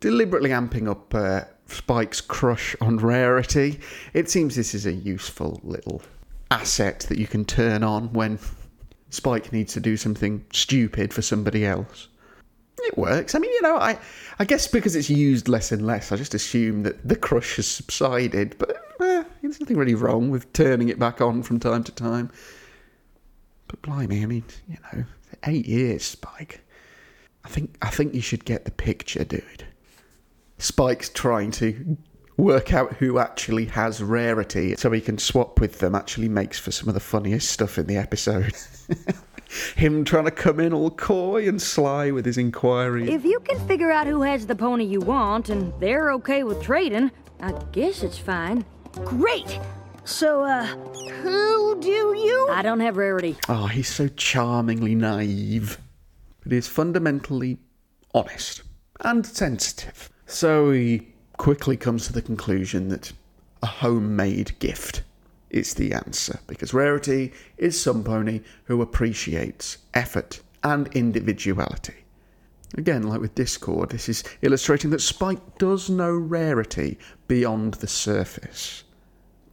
Deliberately 0.00 0.50
amping 0.50 0.88
up 0.88 1.14
uh, 1.14 1.42
Spike's 1.66 2.20
crush 2.20 2.76
on 2.80 2.98
Rarity, 2.98 3.80
it 4.12 4.30
seems 4.30 4.54
this 4.54 4.74
is 4.74 4.86
a 4.86 4.92
useful 4.92 5.60
little 5.64 6.02
asset 6.50 7.00
that 7.08 7.18
you 7.18 7.26
can 7.26 7.44
turn 7.44 7.82
on 7.82 8.12
when 8.12 8.38
Spike 9.10 9.52
needs 9.52 9.72
to 9.74 9.80
do 9.80 9.96
something 9.96 10.44
stupid 10.52 11.12
for 11.12 11.22
somebody 11.22 11.64
else. 11.64 12.08
It 12.80 12.96
works. 12.96 13.34
I 13.34 13.38
mean, 13.38 13.50
you 13.50 13.62
know, 13.62 13.76
I, 13.76 13.98
I 14.38 14.44
guess 14.44 14.66
because 14.68 14.94
it's 14.94 15.10
used 15.10 15.48
less 15.48 15.72
and 15.72 15.86
less, 15.86 16.12
I 16.12 16.16
just 16.16 16.34
assume 16.34 16.84
that 16.84 17.06
the 17.06 17.16
crush 17.16 17.56
has 17.56 17.66
subsided. 17.66 18.56
But 18.58 18.76
eh, 19.00 19.24
there's 19.42 19.60
nothing 19.60 19.76
really 19.76 19.94
wrong 19.94 20.30
with 20.30 20.52
turning 20.52 20.88
it 20.88 20.98
back 20.98 21.20
on 21.20 21.42
from 21.42 21.58
time 21.58 21.82
to 21.84 21.92
time. 21.92 22.30
But 23.66 23.82
blimey, 23.82 24.22
I 24.22 24.26
mean, 24.26 24.44
you 24.68 24.76
know, 24.92 25.04
eight 25.46 25.66
years, 25.66 26.04
Spike. 26.04 26.60
I 27.44 27.48
think 27.48 27.76
I 27.82 27.90
think 27.90 28.14
you 28.14 28.20
should 28.20 28.44
get 28.44 28.64
the 28.64 28.70
picture, 28.70 29.24
dude. 29.24 29.66
Spike's 30.58 31.08
trying 31.08 31.50
to 31.52 31.96
work 32.38 32.72
out 32.72 32.94
who 32.94 33.18
actually 33.18 33.66
has 33.66 34.02
rarity 34.02 34.76
so 34.76 34.90
he 34.92 35.00
can 35.00 35.18
swap 35.18 35.60
with 35.60 35.80
them 35.80 35.94
actually 35.94 36.28
makes 36.28 36.58
for 36.58 36.70
some 36.70 36.88
of 36.88 36.94
the 36.94 37.00
funniest 37.00 37.50
stuff 37.50 37.76
in 37.76 37.86
the 37.86 37.96
episode. 37.96 38.54
Him 39.76 40.04
trying 40.04 40.26
to 40.26 40.30
come 40.30 40.60
in 40.60 40.72
all 40.72 40.90
coy 40.90 41.48
and 41.48 41.60
sly 41.60 42.10
with 42.10 42.24
his 42.24 42.38
inquiry. 42.38 43.10
If 43.10 43.24
you 43.24 43.40
can 43.40 43.58
figure 43.66 43.90
out 43.90 44.06
who 44.06 44.22
has 44.22 44.46
the 44.46 44.54
pony 44.54 44.84
you 44.84 45.00
want 45.00 45.48
and 45.48 45.72
they're 45.80 46.12
okay 46.12 46.44
with 46.44 46.62
trading, 46.62 47.10
I 47.40 47.52
guess 47.72 48.02
it's 48.02 48.18
fine. 48.18 48.64
Great! 49.04 49.58
So, 50.04 50.42
uh, 50.42 50.64
Who 50.64 51.80
do 51.80 52.14
you? 52.16 52.48
I 52.50 52.62
don't 52.62 52.80
have 52.80 52.96
rarity. 52.96 53.36
Oh, 53.48 53.66
he's 53.66 53.88
so 53.88 54.08
charmingly 54.08 54.94
naive. 54.94 55.78
But 56.42 56.52
he 56.52 56.58
is 56.58 56.68
fundamentally 56.68 57.58
honest 58.14 58.62
and 59.00 59.24
sensitive. 59.26 60.10
So 60.26 60.70
he 60.72 61.14
quickly 61.38 61.76
comes 61.76 62.06
to 62.06 62.12
the 62.12 62.20
conclusion 62.20 62.88
that 62.88 63.12
a 63.62 63.66
homemade 63.66 64.58
gift 64.58 65.02
is 65.50 65.74
the 65.74 65.92
answer 65.94 66.38
because 66.46 66.74
Rarity 66.74 67.32
is 67.56 67.80
some 67.80 68.04
pony 68.04 68.42
who 68.64 68.82
appreciates 68.82 69.78
effort 69.94 70.40
and 70.62 70.88
individuality. 70.88 71.94
Again, 72.76 73.04
like 73.04 73.20
with 73.20 73.34
Discord, 73.34 73.90
this 73.90 74.08
is 74.08 74.24
illustrating 74.42 74.90
that 74.90 75.00
Spike 75.00 75.58
does 75.58 75.88
know 75.88 76.12
Rarity 76.12 76.98
beyond 77.26 77.74
the 77.74 77.86
surface. 77.86 78.84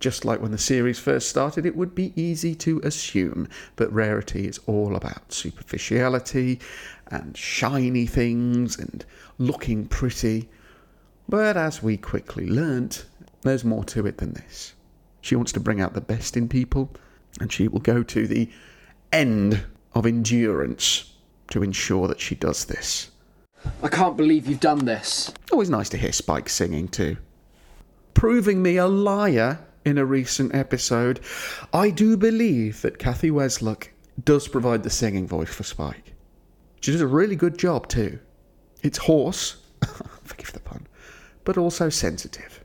Just 0.02 0.26
like 0.26 0.42
when 0.42 0.52
the 0.52 0.58
series 0.58 1.00
first 1.00 1.30
started, 1.30 1.66
it 1.66 1.78
would 1.78 1.96
be 1.96 2.12
easy 2.22 2.54
to 2.56 2.82
assume 2.84 3.48
that 3.78 3.92
Rarity 3.92 4.48
is 4.48 4.60
all 4.68 4.96
about 4.98 5.32
superficiality 5.32 6.60
and 7.08 7.38
shiny 7.38 8.06
things 8.06 8.78
and 8.78 9.06
looking 9.38 9.86
pretty. 9.86 10.50
But 11.28 11.58
as 11.58 11.82
we 11.82 11.98
quickly 11.98 12.48
learnt, 12.48 13.06
there's 13.42 13.66
more 13.66 13.84
to 13.86 14.06
it 14.06 14.18
than 14.18 14.34
this. 14.34 14.74
She 15.22 15.36
wants 15.36 15.52
to 15.54 15.60
bring 15.60 15.82
out 15.82 15.94
the 15.94 16.02
best 16.02 16.38
in 16.38 16.48
people, 16.48 16.92
and 17.40 17.52
she 17.52 17.68
will 17.68 17.80
go 17.80 18.04
to 18.04 18.28
the 18.28 18.50
end 19.12 19.64
of 19.94 20.06
endurance 20.06 21.14
to 21.50 21.64
ensure 21.64 22.08
that 22.08 22.20
she 22.20 22.36
does 22.36 22.66
this. 22.66 23.12
I 23.82 23.88
can't 23.88 24.18
believe 24.18 24.48
you've 24.48 24.60
done 24.60 24.86
this. 24.86 25.34
Always 25.52 25.70
nice 25.70 25.90
to 25.90 25.98
hear 25.98 26.12
Spike 26.12 26.50
singing 26.50 26.88
too. 26.88 27.18
Proving 28.14 28.62
me 28.62 28.78
a 28.78 28.88
liar 28.88 29.60
in 29.84 29.98
a 29.98 30.06
recent 30.06 30.54
episode, 30.54 31.20
I 31.74 31.90
do 31.90 32.18
believe 32.18 32.82
that 32.82 33.00
Cathy 33.00 33.32
Weseluck 33.32 33.90
does 34.24 34.48
provide 34.48 34.84
the 34.84 34.90
singing 34.90 35.28
voice 35.28 35.54
for 35.54 35.64
Spike. 35.64 36.14
She 36.82 36.92
does 36.92 37.02
a 37.02 37.08
really 37.08 37.36
good 37.36 37.58
job 37.58 37.88
too. 37.88 38.20
It's 38.84 38.98
hoarse, 38.98 39.58
forgive 40.24 40.54
the 40.54 40.60
pun, 40.60 40.88
but 41.46 41.58
also 41.58 41.90
sensitive. 41.90 42.64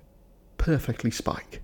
Perfectly 0.58 1.10
Spike. 1.10 1.62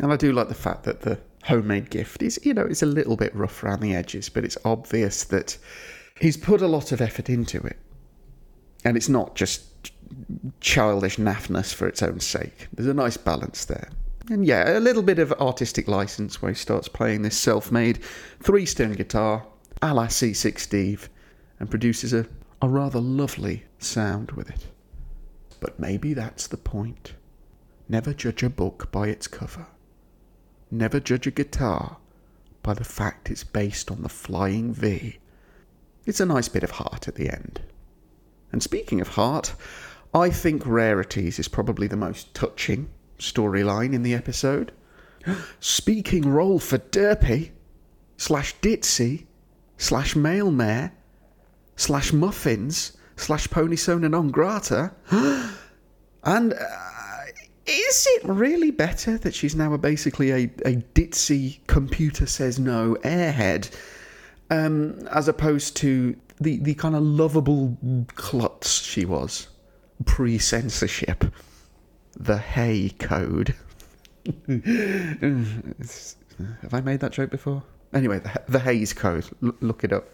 And 0.00 0.12
I 0.12 0.16
do 0.16 0.32
like 0.32 0.48
the 0.48 0.54
fact 0.54 0.84
that 0.84 1.02
the 1.02 1.18
homemade 1.44 1.90
gift 1.90 2.22
is, 2.22 2.38
you 2.42 2.52
know, 2.54 2.66
it's 2.66 2.82
a 2.82 2.86
little 2.86 3.16
bit 3.16 3.34
rough 3.34 3.62
around 3.62 3.80
the 3.80 3.94
edges, 3.94 4.28
but 4.28 4.44
it's 4.44 4.58
obvious 4.64 5.24
that 5.24 5.56
he's 6.20 6.36
put 6.36 6.60
a 6.60 6.66
lot 6.66 6.92
of 6.92 7.00
effort 7.00 7.28
into 7.28 7.58
it. 7.58 7.76
And 8.84 8.96
it's 8.96 9.08
not 9.08 9.34
just 9.34 9.92
childish 10.60 11.16
naffness 11.16 11.72
for 11.74 11.86
its 11.86 12.02
own 12.02 12.20
sake. 12.20 12.68
There's 12.72 12.88
a 12.88 12.94
nice 12.94 13.16
balance 13.16 13.64
there. 13.64 13.90
And 14.30 14.44
yeah, 14.44 14.76
a 14.76 14.80
little 14.80 15.02
bit 15.02 15.18
of 15.18 15.32
artistic 15.32 15.88
license 15.88 16.42
where 16.42 16.50
he 16.50 16.56
starts 16.56 16.88
playing 16.88 17.22
this 17.22 17.36
self 17.36 17.72
made 17.72 18.00
three 18.42 18.66
string 18.66 18.92
guitar 18.92 19.46
a 19.80 19.94
la 19.94 20.08
Seasick 20.08 20.58
Steve 20.58 21.08
and 21.60 21.70
produces 21.70 22.12
a, 22.12 22.26
a 22.60 22.68
rather 22.68 23.00
lovely 23.00 23.64
sound 23.78 24.32
with 24.32 24.50
it. 24.50 24.66
But 25.60 25.78
maybe 25.78 26.14
that's 26.14 26.46
the 26.46 26.56
point. 26.56 27.14
Never 27.88 28.12
judge 28.12 28.42
a 28.42 28.50
book 28.50 28.90
by 28.92 29.08
its 29.08 29.26
cover. 29.26 29.66
Never 30.70 31.00
judge 31.00 31.26
a 31.26 31.30
guitar 31.30 31.96
by 32.62 32.74
the 32.74 32.84
fact 32.84 33.30
it's 33.30 33.44
based 33.44 33.90
on 33.90 34.02
the 34.02 34.08
Flying 34.08 34.72
V. 34.74 35.18
It's 36.04 36.20
a 36.20 36.26
nice 36.26 36.48
bit 36.48 36.62
of 36.62 36.72
heart 36.72 37.08
at 37.08 37.14
the 37.14 37.30
end. 37.30 37.62
And 38.52 38.62
speaking 38.62 39.00
of 39.00 39.08
heart, 39.08 39.54
I 40.14 40.30
think 40.30 40.64
Rarity's 40.64 41.38
is 41.38 41.48
probably 41.48 41.86
the 41.86 41.96
most 41.96 42.34
touching 42.34 42.88
storyline 43.18 43.92
in 43.94 44.02
the 44.02 44.14
episode. 44.14 44.72
Speaking 45.60 46.28
role 46.30 46.58
for 46.58 46.78
Derpy, 46.78 47.50
slash 48.16 48.54
Ditzy, 48.60 49.26
slash 49.76 50.16
Mail 50.16 50.50
Mare, 50.50 50.92
slash 51.76 52.12
Muffins, 52.12 52.96
slash 53.18 53.48
Ponysona 53.48 54.10
non 54.10 54.30
grata. 54.30 54.92
and 56.24 56.52
uh, 56.52 56.56
is 57.66 58.06
it 58.10 58.24
really 58.24 58.70
better 58.70 59.18
that 59.18 59.34
she's 59.34 59.54
now 59.54 59.74
a, 59.74 59.78
basically 59.78 60.30
a, 60.30 60.44
a 60.64 60.76
ditzy 60.94 61.58
computer 61.66 62.26
says 62.26 62.58
no 62.58 62.96
airhead, 63.02 63.70
um, 64.50 65.06
as 65.08 65.28
opposed 65.28 65.76
to 65.76 66.16
the, 66.40 66.58
the 66.58 66.74
kind 66.74 66.94
of 66.94 67.02
lovable 67.02 67.76
klutz 68.14 68.82
she 68.82 69.04
was 69.04 69.48
pre 70.06 70.38
censorship? 70.38 71.24
The 72.16 72.38
Hay 72.38 72.90
Code. 72.98 73.54
Have 76.62 76.74
I 76.74 76.80
made 76.80 77.00
that 77.00 77.12
joke 77.12 77.30
before? 77.30 77.62
Anyway, 77.92 78.18
the, 78.18 78.42
the 78.48 78.58
Hays 78.58 78.92
Code, 78.92 79.26
L- 79.42 79.54
look 79.60 79.84
it 79.84 79.92
up. 79.92 80.08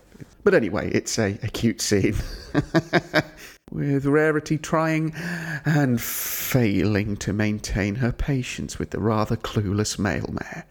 But 0.45 0.55
anyway, 0.55 0.91
it's 0.93 1.19
a, 1.19 1.39
a 1.43 1.49
cute 1.49 1.81
scene. 1.81 2.17
with 3.73 4.07
Rarity 4.07 4.59
trying 4.59 5.13
and 5.65 6.01
failing 6.01 7.17
to 7.17 7.33
maintain 7.33 7.97
her 7.97 8.13
patience 8.13 8.79
with 8.79 8.91
the 8.91 9.01
rather 9.01 9.37
clueless 9.37 9.99
mail 9.99 10.29
mare. 10.31 10.65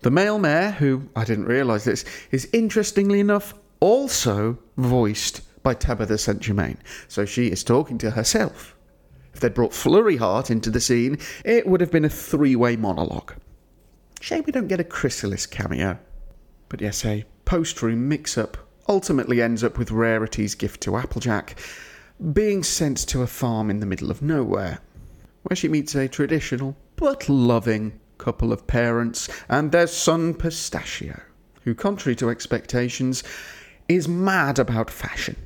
The 0.00 0.10
mail 0.10 0.38
mare, 0.38 0.72
who 0.72 1.08
I 1.14 1.24
didn't 1.24 1.46
realise 1.46 1.84
this, 1.84 2.04
is 2.30 2.48
interestingly 2.52 3.20
enough 3.20 3.54
also 3.80 4.58
voiced 4.76 5.42
by 5.62 5.74
Tabitha 5.74 6.18
St. 6.18 6.40
Germain. 6.40 6.78
So 7.08 7.24
she 7.24 7.48
is 7.48 7.64
talking 7.64 7.98
to 7.98 8.10
herself. 8.10 8.74
If 9.34 9.40
they'd 9.40 9.54
brought 9.54 9.74
Flurry 9.74 10.16
Heart 10.16 10.50
into 10.50 10.70
the 10.70 10.80
scene, 10.80 11.18
it 11.44 11.66
would 11.66 11.80
have 11.80 11.90
been 11.90 12.04
a 12.04 12.10
three 12.10 12.54
way 12.54 12.76
monologue. 12.76 13.34
Shame 14.20 14.44
we 14.46 14.52
don't 14.52 14.68
get 14.68 14.80
a 14.80 14.84
Chrysalis 14.84 15.46
cameo. 15.46 15.98
But 16.74 16.80
yes, 16.80 17.04
a 17.04 17.24
post 17.44 17.82
room 17.82 18.08
mix 18.08 18.36
up 18.36 18.56
ultimately 18.88 19.40
ends 19.40 19.62
up 19.62 19.78
with 19.78 19.92
Rarity's 19.92 20.56
gift 20.56 20.80
to 20.80 20.96
Applejack 20.96 21.56
being 22.32 22.64
sent 22.64 22.98
to 23.06 23.22
a 23.22 23.28
farm 23.28 23.70
in 23.70 23.78
the 23.78 23.86
middle 23.86 24.10
of 24.10 24.22
nowhere, 24.22 24.80
where 25.44 25.54
she 25.54 25.68
meets 25.68 25.94
a 25.94 26.08
traditional 26.08 26.76
but 26.96 27.28
loving 27.28 28.00
couple 28.18 28.52
of 28.52 28.66
parents 28.66 29.28
and 29.48 29.70
their 29.70 29.86
son 29.86 30.34
Pistachio, 30.34 31.20
who, 31.62 31.76
contrary 31.76 32.16
to 32.16 32.28
expectations, 32.28 33.22
is 33.86 34.08
mad 34.08 34.58
about 34.58 34.90
fashion. 34.90 35.36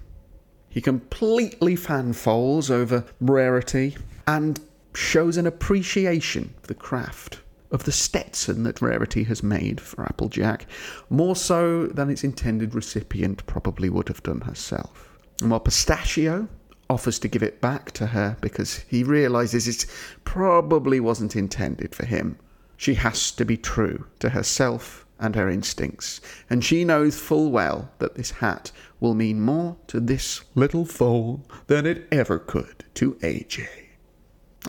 He 0.70 0.80
completely 0.80 1.76
fanfolds 1.76 2.70
over 2.70 3.04
Rarity 3.20 3.99
and 4.26 4.58
shows 4.94 5.37
an 5.37 5.47
appreciation 5.47 6.54
of 6.56 6.68
the 6.68 6.75
craft 6.75 7.42
of 7.70 7.84
the 7.84 7.92
Stetson 7.92 8.62
that 8.62 8.80
Rarity 8.80 9.25
has 9.25 9.42
made 9.42 9.80
for 9.80 10.04
Applejack, 10.04 10.66
more 11.10 11.37
so 11.37 11.87
than 11.87 12.10
its 12.10 12.25
intended 12.25 12.75
recipient 12.75 13.46
probably 13.46 13.88
would 13.88 14.08
have 14.08 14.22
done 14.22 14.42
herself. 14.42 15.18
And 15.40 15.50
while 15.50 15.60
Pistachio 15.60 16.48
offers 16.90 17.18
to 17.18 17.28
give 17.28 17.42
it 17.42 17.60
back 17.60 17.90
to 17.92 18.06
her 18.06 18.37
because 18.40 18.78
he 18.88 19.04
realizes 19.04 19.68
it 19.68 19.87
probably 20.25 21.00
wasn't 21.00 21.37
intended 21.37 21.94
for 21.94 22.06
him, 22.06 22.38
she 22.76 22.94
has 22.94 23.30
to 23.32 23.44
be 23.44 23.56
true 23.56 24.06
to 24.20 24.30
herself 24.30 25.04
and 25.20 25.34
her 25.34 25.50
instincts, 25.50 26.20
and 26.48 26.64
she 26.64 26.84
knows 26.84 27.18
full 27.18 27.50
well 27.50 27.90
that 27.98 28.14
this 28.14 28.30
hat 28.30 28.70
will 29.00 29.14
mean 29.14 29.40
more 29.40 29.76
to 29.88 29.98
this 29.98 30.42
little 30.54 30.84
foal 30.84 31.44
than 31.66 31.87
it 31.87 32.06
ever 32.12 32.38
could 32.38 32.84
to 32.94 33.14
AJ. 33.14 33.88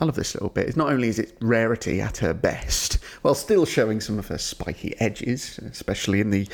I 0.02 0.06
love 0.06 0.16
this 0.16 0.34
little 0.34 0.50
bit. 0.50 0.78
Not 0.78 0.92
only 0.92 1.10
is 1.10 1.20
it 1.20 1.36
rarity 1.42 2.00
at 2.00 2.18
her 2.18 2.34
best, 2.34 2.94
while 3.22 3.36
still 3.36 3.66
showing 3.66 4.00
some 4.00 4.18
of 4.18 4.30
her 4.30 4.38
spiky 4.38 4.98
edges, 5.02 5.60
especially 5.60 6.22
in 6.22 6.30
the 6.30 6.48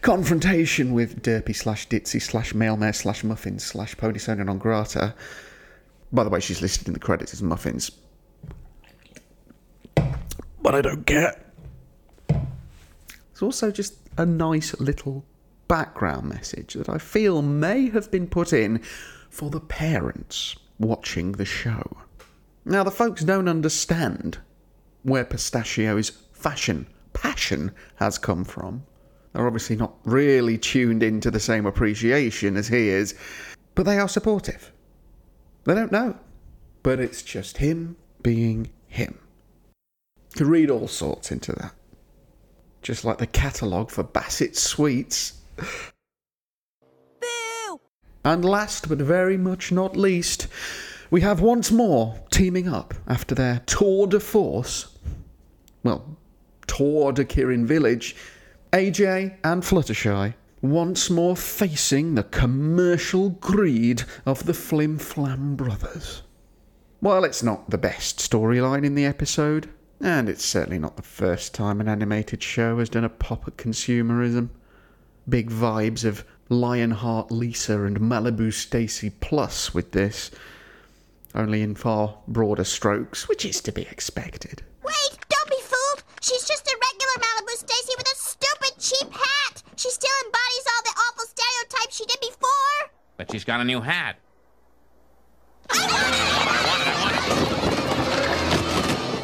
confrontation 0.00 0.92
with 0.92 1.20
Derpy 1.22 1.56
slash 1.56 1.88
Ditzy 1.88 2.22
slash 2.22 2.52
Mailmare 2.52 2.94
slash 2.94 3.24
Muffins 3.24 3.64
slash 3.64 3.96
Ponysona 3.96 4.44
Non 4.46 4.58
Grata. 4.58 5.12
By 6.12 6.22
the 6.22 6.30
way, 6.30 6.38
she's 6.38 6.62
listed 6.62 6.86
in 6.86 6.94
the 6.94 7.00
credits 7.00 7.32
as 7.32 7.42
Muffins. 7.42 7.90
But 9.96 10.76
I 10.76 10.80
don't 10.80 11.04
care. 11.04 11.34
It's 13.32 13.42
also 13.42 13.72
just 13.72 13.94
a 14.16 14.24
nice 14.24 14.78
little 14.78 15.24
background 15.66 16.28
message 16.28 16.74
that 16.74 16.88
I 16.88 16.98
feel 16.98 17.42
may 17.42 17.88
have 17.88 18.12
been 18.12 18.28
put 18.28 18.52
in 18.52 18.78
for 19.30 19.50
the 19.50 19.58
parents 19.58 20.54
watching 20.78 21.32
the 21.32 21.44
show. 21.44 22.03
Now, 22.64 22.82
the 22.82 22.90
folks 22.90 23.22
don't 23.22 23.48
understand 23.48 24.38
where 25.02 25.24
Pistachio's 25.24 26.10
fashion 26.32 26.86
passion 27.14 27.72
has 27.96 28.18
come 28.18 28.44
from. 28.44 28.84
They're 29.32 29.46
obviously 29.46 29.76
not 29.76 29.94
really 30.04 30.58
tuned 30.58 31.02
into 31.02 31.30
the 31.30 31.40
same 31.40 31.64
appreciation 31.64 32.56
as 32.56 32.68
he 32.68 32.90
is, 32.90 33.14
but 33.74 33.86
they 33.86 33.98
are 33.98 34.08
supportive. 34.08 34.70
They 35.64 35.74
don't 35.74 35.90
know, 35.90 36.18
but 36.82 37.00
it's 37.00 37.22
just 37.22 37.56
him 37.56 37.96
being 38.22 38.70
him. 38.86 39.18
Could 40.36 40.46
read 40.46 40.70
all 40.70 40.88
sorts 40.88 41.32
into 41.32 41.52
that. 41.52 41.72
Just 42.82 43.04
like 43.04 43.18
the 43.18 43.26
catalogue 43.26 43.90
for 43.90 44.02
Bassett 44.02 44.56
Sweets. 44.56 45.40
Boo! 47.20 47.80
And 48.24 48.44
last 48.44 48.88
but 48.88 48.98
very 48.98 49.38
much 49.38 49.72
not 49.72 49.96
least, 49.96 50.48
we 51.14 51.20
have 51.20 51.40
once 51.40 51.70
more 51.70 52.18
teaming 52.32 52.66
up 52.66 52.92
after 53.06 53.36
their 53.36 53.60
tour 53.66 54.04
de 54.08 54.18
force. 54.18 54.98
Well, 55.84 56.16
tour 56.66 57.12
de 57.12 57.24
Kirin 57.24 57.66
Village. 57.66 58.16
AJ 58.72 59.36
and 59.44 59.62
Fluttershy 59.62 60.34
once 60.60 61.08
more 61.10 61.36
facing 61.36 62.16
the 62.16 62.24
commercial 62.24 63.30
greed 63.30 64.02
of 64.26 64.46
the 64.46 64.54
Flim 64.54 64.98
Flam 64.98 65.54
brothers. 65.54 66.22
While 66.98 67.22
it's 67.22 67.44
not 67.44 67.70
the 67.70 67.78
best 67.78 68.18
storyline 68.18 68.84
in 68.84 68.96
the 68.96 69.04
episode, 69.04 69.68
and 70.00 70.28
it's 70.28 70.44
certainly 70.44 70.80
not 70.80 70.96
the 70.96 71.02
first 71.02 71.54
time 71.54 71.80
an 71.80 71.86
animated 71.86 72.42
show 72.42 72.80
has 72.80 72.88
done 72.88 73.04
a 73.04 73.08
pop 73.08 73.46
at 73.46 73.56
consumerism, 73.56 74.48
big 75.28 75.48
vibes 75.48 76.04
of 76.04 76.24
Lionheart 76.48 77.30
Lisa 77.30 77.84
and 77.84 78.00
Malibu 78.00 78.52
Stacy 78.52 79.10
Plus 79.10 79.72
with 79.72 79.92
this, 79.92 80.32
only 81.34 81.62
in 81.62 81.74
far 81.74 82.18
broader 82.28 82.64
strokes, 82.64 83.28
which 83.28 83.44
is 83.44 83.60
to 83.62 83.72
be 83.72 83.82
expected. 83.82 84.62
Wait, 84.82 85.18
don't 85.28 85.50
be 85.50 85.60
fooled. 85.60 86.04
She's 86.20 86.46
just 86.46 86.66
a 86.66 86.76
regular 86.76 87.16
Malibu 87.18 87.56
Stacy 87.56 87.94
with 87.98 88.06
a 88.06 88.16
stupid 88.16 88.72
cheap 88.78 89.12
hat. 89.12 89.62
She 89.76 89.90
still 89.90 90.10
embodies 90.24 90.66
all 90.66 90.82
the 90.84 91.00
awful 91.00 91.26
stereotypes 91.26 91.96
she 91.96 92.06
did 92.06 92.20
before. 92.20 92.90
But 93.16 93.30
she's 93.32 93.44
got 93.44 93.60
a 93.60 93.64
new 93.64 93.80
hat. 93.80 94.16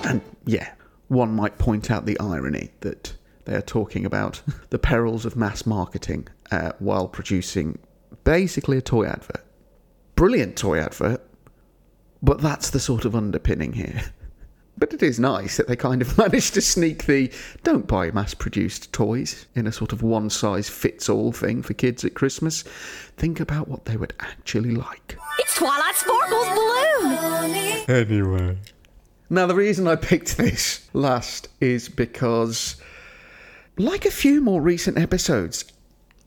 And 0.05 0.21
yeah, 0.45 0.73
one 1.09 1.35
might 1.35 1.59
point 1.59 1.91
out 1.91 2.07
the 2.07 2.19
irony 2.19 2.71
that 2.81 3.15
they 3.45 3.55
are 3.55 3.63
talking 3.63 4.05
about 4.05 4.43
the 4.71 4.79
perils 4.79 5.25
of 5.25 5.37
mass 5.37 5.67
marketing 5.67 6.29
uh, 6.51 6.73
while 6.79 7.09
producing 7.09 7.79
basically 8.25 8.79
a 8.79 8.83
toy 8.83 9.07
advert. 9.07 9.45
Brilliant 10.17 10.57
toy 10.57 10.79
advert, 10.79 11.23
but 12.23 12.41
that's 12.41 12.71
the 12.71 12.81
sort 12.81 13.05
of 13.05 13.15
underpinning 13.15 13.73
here. 13.73 14.13
But 14.79 14.95
it 14.95 15.03
is 15.03 15.21
nice 15.21 15.59
that 15.59 15.69
they 15.69 15.77
kind 15.77 16.01
of 16.01 16.17
managed 16.19 16.55
to 16.55 16.63
sneak 16.63 17.05
the 17.05 17.31
don't 17.63 17.87
buy 17.87 18.11
mass 18.11 18.33
produced 18.33 18.93
toys 18.93 19.47
in 19.55 19.67
a 19.67 19.73
sort 19.73 19.93
of 19.93 20.03
one 20.03 20.31
size 20.31 20.69
fits 20.71 21.09
all 21.09 21.33
thing 21.33 21.63
for 21.63 21.75
kids 21.75 22.05
at 22.05 22.15
Christmas. 22.15 22.63
Think 23.17 23.41
about 23.41 23.69
what 23.69 23.85
they 23.85 23.97
would 23.99 24.15
actually 24.21 24.75
like. 24.75 25.19
It's 25.39 25.57
Twilight 25.57 25.95
Sparkle's 25.95 26.49
balloon! 26.49 27.85
Anyway. 27.89 28.59
Now, 29.29 29.47
the 29.47 29.55
reason 29.55 29.87
I 29.87 29.97
picked 29.97 30.39
this 30.39 30.89
last 30.93 31.49
is 31.61 31.89
because, 31.89 32.77
like 33.77 34.05
a 34.05 34.11
few 34.11 34.41
more 34.41 34.61
recent 34.61 34.99
episodes, 34.99 35.67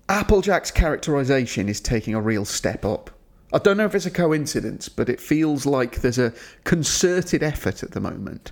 Applejack's 0.08 0.72
characterization 0.72 1.68
is 1.68 1.82
taking 1.82 2.14
a 2.14 2.22
real 2.22 2.46
step 2.46 2.86
up. 2.86 3.10
I 3.54 3.60
don't 3.60 3.78
know 3.78 3.86
if 3.86 3.94
it's 3.94 4.08
a 4.08 4.12
coincidence, 4.12 4.90
but 4.90 5.10
it 5.10 5.22
feels 5.22 5.68
like 5.68 6.02
there's 6.02 6.18
a 6.18 6.34
concerted 6.64 7.44
effort 7.44 7.84
at 7.84 7.92
the 7.92 8.00
moment 8.00 8.52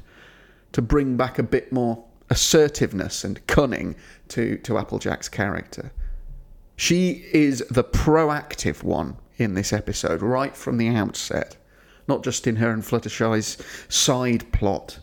to 0.74 0.82
bring 0.82 1.18
back 1.18 1.40
a 1.40 1.44
bit 1.44 1.72
more 1.72 2.06
assertiveness 2.30 3.24
and 3.24 3.46
cunning 3.48 3.96
to, 4.30 4.58
to 4.60 4.78
Applejack's 4.78 5.28
character. 5.28 5.92
She 6.76 7.26
is 7.34 7.64
the 7.70 7.84
proactive 7.84 8.84
one 8.84 9.18
in 9.38 9.56
this 9.56 9.74
episode, 9.74 10.22
right 10.22 10.56
from 10.56 10.78
the 10.78 10.90
outset. 10.90 11.58
Not 12.08 12.24
just 12.24 12.46
in 12.46 12.58
her 12.58 12.72
and 12.72 12.84
Fluttershy's 12.84 13.58
side 13.90 14.52
plot, 14.52 15.00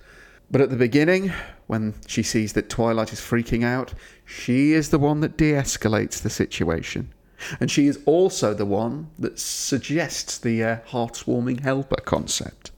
but 0.50 0.60
at 0.60 0.70
the 0.70 0.76
beginning, 0.76 1.32
when 1.66 1.94
she 2.06 2.22
sees 2.22 2.52
that 2.54 2.70
Twilight 2.70 3.12
is 3.12 3.20
freaking 3.20 3.64
out, 3.64 3.94
she 4.24 4.72
is 4.72 4.90
the 4.90 4.98
one 4.98 5.20
that 5.20 5.36
de 5.36 5.52
escalates 5.52 6.22
the 6.22 6.30
situation. 6.30 7.12
And 7.60 7.70
she 7.70 7.86
is 7.86 8.00
also 8.06 8.54
the 8.54 8.66
one 8.66 9.10
that 9.18 9.38
suggests 9.38 10.38
the 10.38 10.64
uh, 10.64 10.76
heart-warming 10.86 11.58
helper 11.58 12.00
concept. 12.04 12.70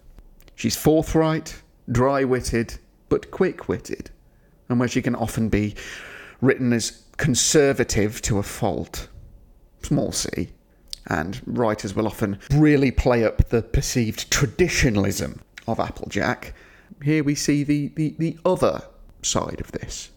She's 0.54 0.76
forthright, 0.76 1.62
dry-witted, 1.90 2.78
but 3.08 3.30
quick-witted, 3.30 4.10
and 4.68 4.78
where 4.78 4.88
she 4.88 5.02
can 5.02 5.14
often 5.14 5.48
be 5.48 5.74
written 6.40 6.72
as 6.72 7.02
conservative 7.16 8.20
to 8.22 8.38
a 8.38 8.42
fault. 8.42 9.08
Small 9.82 10.12
c. 10.12 10.50
And 11.06 11.40
writers 11.46 11.96
will 11.96 12.06
often 12.06 12.38
really 12.52 12.90
play 12.90 13.24
up 13.24 13.48
the 13.48 13.62
perceived 13.62 14.30
traditionalism 14.30 15.40
of 15.66 15.80
Applejack. 15.80 16.54
Here 17.02 17.24
we 17.24 17.34
see 17.34 17.64
the, 17.64 17.88
the, 17.88 18.14
the 18.18 18.38
other 18.44 18.82
side 19.22 19.60
of 19.60 19.72
this. 19.72 20.10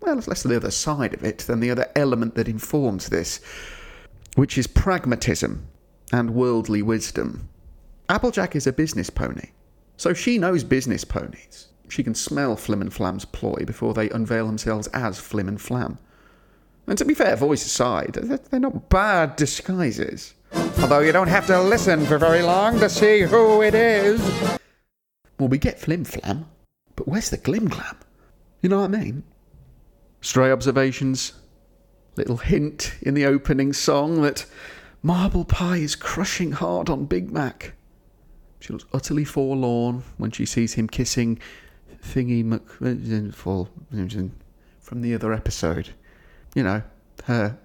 Well, 0.00 0.16
it's 0.16 0.28
less 0.28 0.44
the 0.44 0.56
other 0.56 0.70
side 0.70 1.12
of 1.12 1.24
it 1.24 1.38
than 1.38 1.60
the 1.60 1.70
other 1.70 1.90
element 1.94 2.36
that 2.36 2.48
informs 2.48 3.08
this 3.08 3.40
which 4.34 4.56
is 4.56 4.66
pragmatism 4.66 5.66
and 6.12 6.34
worldly 6.34 6.82
wisdom. 6.82 7.48
Applejack 8.08 8.56
is 8.56 8.66
a 8.66 8.72
business 8.72 9.10
pony, 9.10 9.50
so 9.96 10.12
she 10.12 10.38
knows 10.38 10.64
business 10.64 11.04
ponies. 11.04 11.68
She 11.88 12.02
can 12.02 12.14
smell 12.14 12.56
Flim 12.56 12.80
and 12.80 12.92
Flam's 12.92 13.24
ploy 13.24 13.64
before 13.66 13.94
they 13.94 14.10
unveil 14.10 14.46
themselves 14.46 14.86
as 14.88 15.18
Flim 15.18 15.48
and 15.48 15.60
Flam. 15.60 15.98
And 16.86 16.96
to 16.98 17.04
be 17.04 17.14
fair, 17.14 17.36
voice 17.36 17.64
aside, 17.64 18.14
they're 18.14 18.60
not 18.60 18.88
bad 18.88 19.36
disguises. 19.36 20.34
Although 20.80 21.00
you 21.00 21.12
don't 21.12 21.28
have 21.28 21.46
to 21.46 21.60
listen 21.60 22.04
for 22.06 22.18
very 22.18 22.42
long 22.42 22.78
to 22.80 22.88
see 22.88 23.20
who 23.22 23.62
it 23.62 23.74
is. 23.74 24.20
Well, 25.38 25.48
we 25.48 25.58
get 25.58 25.78
Flim 25.78 26.04
Flam, 26.04 26.46
but 26.96 27.06
where's 27.06 27.30
the 27.30 27.36
Glim 27.36 27.68
Glam? 27.68 27.96
You 28.62 28.68
know 28.68 28.80
what 28.80 28.94
I 28.94 28.98
mean? 28.98 29.22
Stray 30.20 30.50
observations. 30.50 31.32
Little 32.16 32.38
hint 32.38 32.94
in 33.02 33.14
the 33.14 33.24
opening 33.24 33.72
song 33.72 34.22
that 34.22 34.46
Marble 35.02 35.44
Pie 35.44 35.78
is 35.78 35.94
crushing 35.94 36.52
hard 36.52 36.90
on 36.90 37.06
Big 37.06 37.30
Mac. 37.30 37.72
She 38.58 38.72
looks 38.72 38.84
utterly 38.92 39.24
forlorn 39.24 40.02
when 40.18 40.30
she 40.30 40.44
sees 40.44 40.74
him 40.74 40.88
kissing 40.88 41.38
Thingy 42.02 42.44
McFall 42.44 43.68
from 44.80 45.00
the 45.02 45.14
other 45.14 45.32
episode. 45.32 45.90
You 46.54 46.64
know, 46.64 46.82
her. 47.24 47.58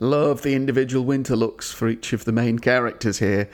Love 0.00 0.42
the 0.42 0.54
individual 0.54 1.04
winter 1.04 1.36
looks 1.36 1.72
for 1.72 1.88
each 1.88 2.12
of 2.12 2.24
the 2.24 2.32
main 2.32 2.58
characters 2.58 3.18
here. 3.18 3.48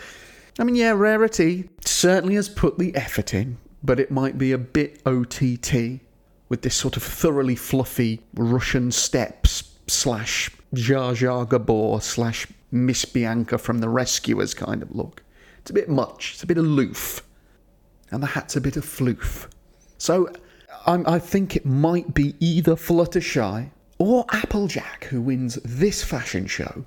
I 0.58 0.64
mean, 0.64 0.74
yeah, 0.74 0.92
Rarity 0.92 1.68
certainly 1.84 2.34
has 2.36 2.48
put 2.48 2.78
the 2.78 2.94
effort 2.94 3.34
in, 3.34 3.58
but 3.82 4.00
it 4.00 4.10
might 4.10 4.38
be 4.38 4.52
a 4.52 4.58
bit 4.58 5.00
OTT 5.06 6.00
with 6.48 6.62
this 6.62 6.74
sort 6.74 6.96
of 6.96 7.02
thoroughly 7.02 7.56
fluffy 7.56 8.20
Russian 8.34 8.90
steppes 8.90 9.69
slash 9.90 10.50
Zsa 10.74 11.12
Zsa 11.14 11.48
Gabor 11.48 12.00
slash 12.00 12.46
Miss 12.70 13.04
Bianca 13.04 13.58
from 13.58 13.78
the 13.78 13.88
Rescuers 13.88 14.54
kind 14.54 14.82
of 14.82 14.94
look. 14.94 15.22
It's 15.58 15.70
a 15.70 15.74
bit 15.74 15.88
much. 15.88 16.32
It's 16.34 16.42
a 16.42 16.46
bit 16.46 16.58
aloof. 16.58 17.22
And 18.10 18.22
the 18.22 18.28
hat's 18.28 18.56
a 18.56 18.60
bit 18.60 18.76
of 18.76 18.84
floof. 18.84 19.48
So 19.98 20.32
I'm, 20.86 21.06
I 21.06 21.18
think 21.18 21.56
it 21.56 21.66
might 21.66 22.14
be 22.14 22.34
either 22.40 22.74
Fluttershy 22.74 23.70
or 23.98 24.24
Applejack 24.30 25.04
who 25.04 25.20
wins 25.20 25.56
this 25.64 26.02
fashion 26.02 26.46
show. 26.46 26.84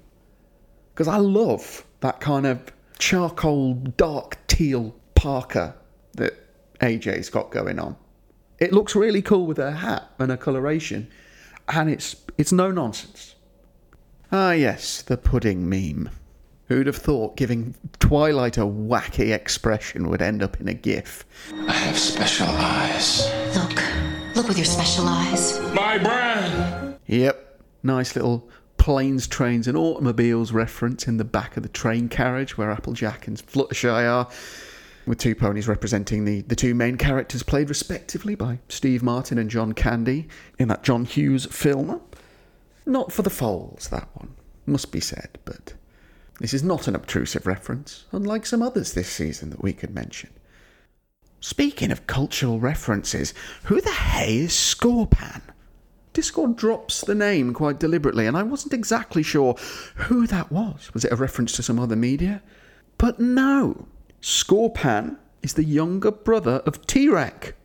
Because 0.93 1.07
I 1.07 1.17
love 1.17 1.85
that 2.01 2.19
kind 2.19 2.45
of 2.45 2.71
charcoal, 2.99 3.75
dark 3.75 4.37
teal 4.47 4.95
parka 5.15 5.75
that 6.13 6.33
AJ's 6.79 7.29
got 7.29 7.51
going 7.51 7.79
on. 7.79 7.95
It 8.59 8.73
looks 8.73 8.95
really 8.95 9.21
cool 9.21 9.45
with 9.45 9.57
her 9.57 9.71
hat 9.71 10.09
and 10.19 10.31
her 10.31 10.37
coloration, 10.37 11.09
and 11.67 11.89
it's 11.89 12.15
it's 12.37 12.51
no 12.51 12.71
nonsense. 12.71 13.35
Ah, 14.31 14.51
yes, 14.51 15.01
the 15.01 15.17
pudding 15.17 15.69
meme. 15.69 16.09
Who'd 16.67 16.87
have 16.87 16.95
thought 16.95 17.35
giving 17.37 17.75
Twilight 17.99 18.57
a 18.57 18.61
wacky 18.61 19.33
expression 19.33 20.09
would 20.09 20.21
end 20.21 20.41
up 20.41 20.59
in 20.59 20.67
a 20.67 20.73
GIF? 20.73 21.25
I 21.67 21.71
have 21.73 21.97
special 21.97 22.47
eyes. 22.49 23.29
Look. 23.55 23.83
Look 24.35 24.47
with 24.47 24.57
your 24.57 24.65
special 24.65 25.05
eyes. 25.07 25.59
My 25.73 25.99
brand! 25.99 26.97
Yep, 27.05 27.61
nice 27.83 28.15
little 28.15 28.49
planes, 28.77 29.27
trains, 29.27 29.67
and 29.67 29.77
automobiles 29.77 30.51
reference 30.51 31.07
in 31.07 31.17
the 31.17 31.23
back 31.23 31.55
of 31.55 31.63
the 31.63 31.69
train 31.69 32.09
carriage 32.09 32.57
where 32.57 32.71
Applejack 32.71 33.27
and 33.27 33.37
Fluttershy 33.37 33.89
are, 34.09 34.27
with 35.05 35.17
two 35.17 35.35
ponies 35.35 35.67
representing 35.67 36.25
the, 36.25 36.41
the 36.41 36.55
two 36.55 36.73
main 36.73 36.97
characters 36.97 37.43
played 37.43 37.69
respectively 37.69 38.35
by 38.35 38.59
Steve 38.69 39.03
Martin 39.03 39.37
and 39.37 39.49
John 39.49 39.73
Candy 39.73 40.27
in 40.57 40.67
that 40.69 40.83
John 40.83 41.05
Hughes 41.05 41.45
film. 41.45 42.01
Not 42.85 43.11
for 43.11 43.21
the 43.21 43.29
foals, 43.29 43.87
that 43.89 44.09
one, 44.13 44.33
must 44.65 44.91
be 44.91 44.99
said, 44.99 45.37
but 45.45 45.73
this 46.39 46.53
is 46.53 46.63
not 46.63 46.87
an 46.87 46.95
obtrusive 46.95 47.47
reference, 47.47 48.05
unlike 48.11 48.45
some 48.45 48.61
others 48.61 48.93
this 48.93 49.09
season 49.09 49.49
that 49.51 49.63
we 49.63 49.73
could 49.73 49.93
mention. 49.93 50.29
Speaking 51.39 51.91
of 51.91 52.07
cultural 52.07 52.59
references, 52.59 53.33
who 53.63 53.81
the 53.81 53.91
hey 53.91 54.37
is 54.39 54.51
Scorpan? 54.51 55.41
Discord 56.13 56.55
drops 56.55 57.01
the 57.01 57.15
name 57.15 57.53
quite 57.53 57.79
deliberately, 57.79 58.27
and 58.27 58.37
I 58.37 58.43
wasn't 58.43 58.73
exactly 58.73 59.23
sure 59.23 59.55
who 59.95 60.27
that 60.27 60.51
was. 60.51 60.93
Was 60.93 61.03
it 61.03 61.11
a 61.11 61.17
reference 61.17 61.53
to 61.53 61.63
some 61.63 61.79
other 61.79 61.95
media? 61.95 62.41
But 62.97 63.19
no. 63.19 63.87
Scorpan 64.23 65.17
is 65.41 65.53
the 65.53 65.65
younger 65.65 66.09
brother 66.09 66.63
of 66.65 66.81
Tirek, 66.87 67.55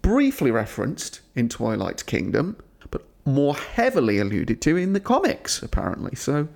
briefly 0.00 0.52
referenced 0.52 1.20
in 1.34 1.48
Twilight 1.48 2.06
Kingdom, 2.06 2.56
but 2.90 3.04
more 3.24 3.56
heavily 3.56 4.20
alluded 4.20 4.62
to 4.62 4.76
in 4.76 4.92
the 4.92 5.00
comics, 5.00 5.60
apparently. 5.60 6.14
So, 6.14 6.46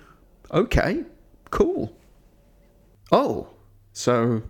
okay, 0.52 1.02
cool. 1.50 1.96
Oh, 3.10 3.48
so 3.92 4.42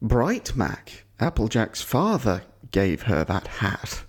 Bright 0.00 0.54
Mac, 0.54 1.04
Applejack's 1.18 1.82
father, 1.82 2.42
gave 2.70 3.02
her 3.02 3.24
that 3.24 3.48
hat. 3.48 4.04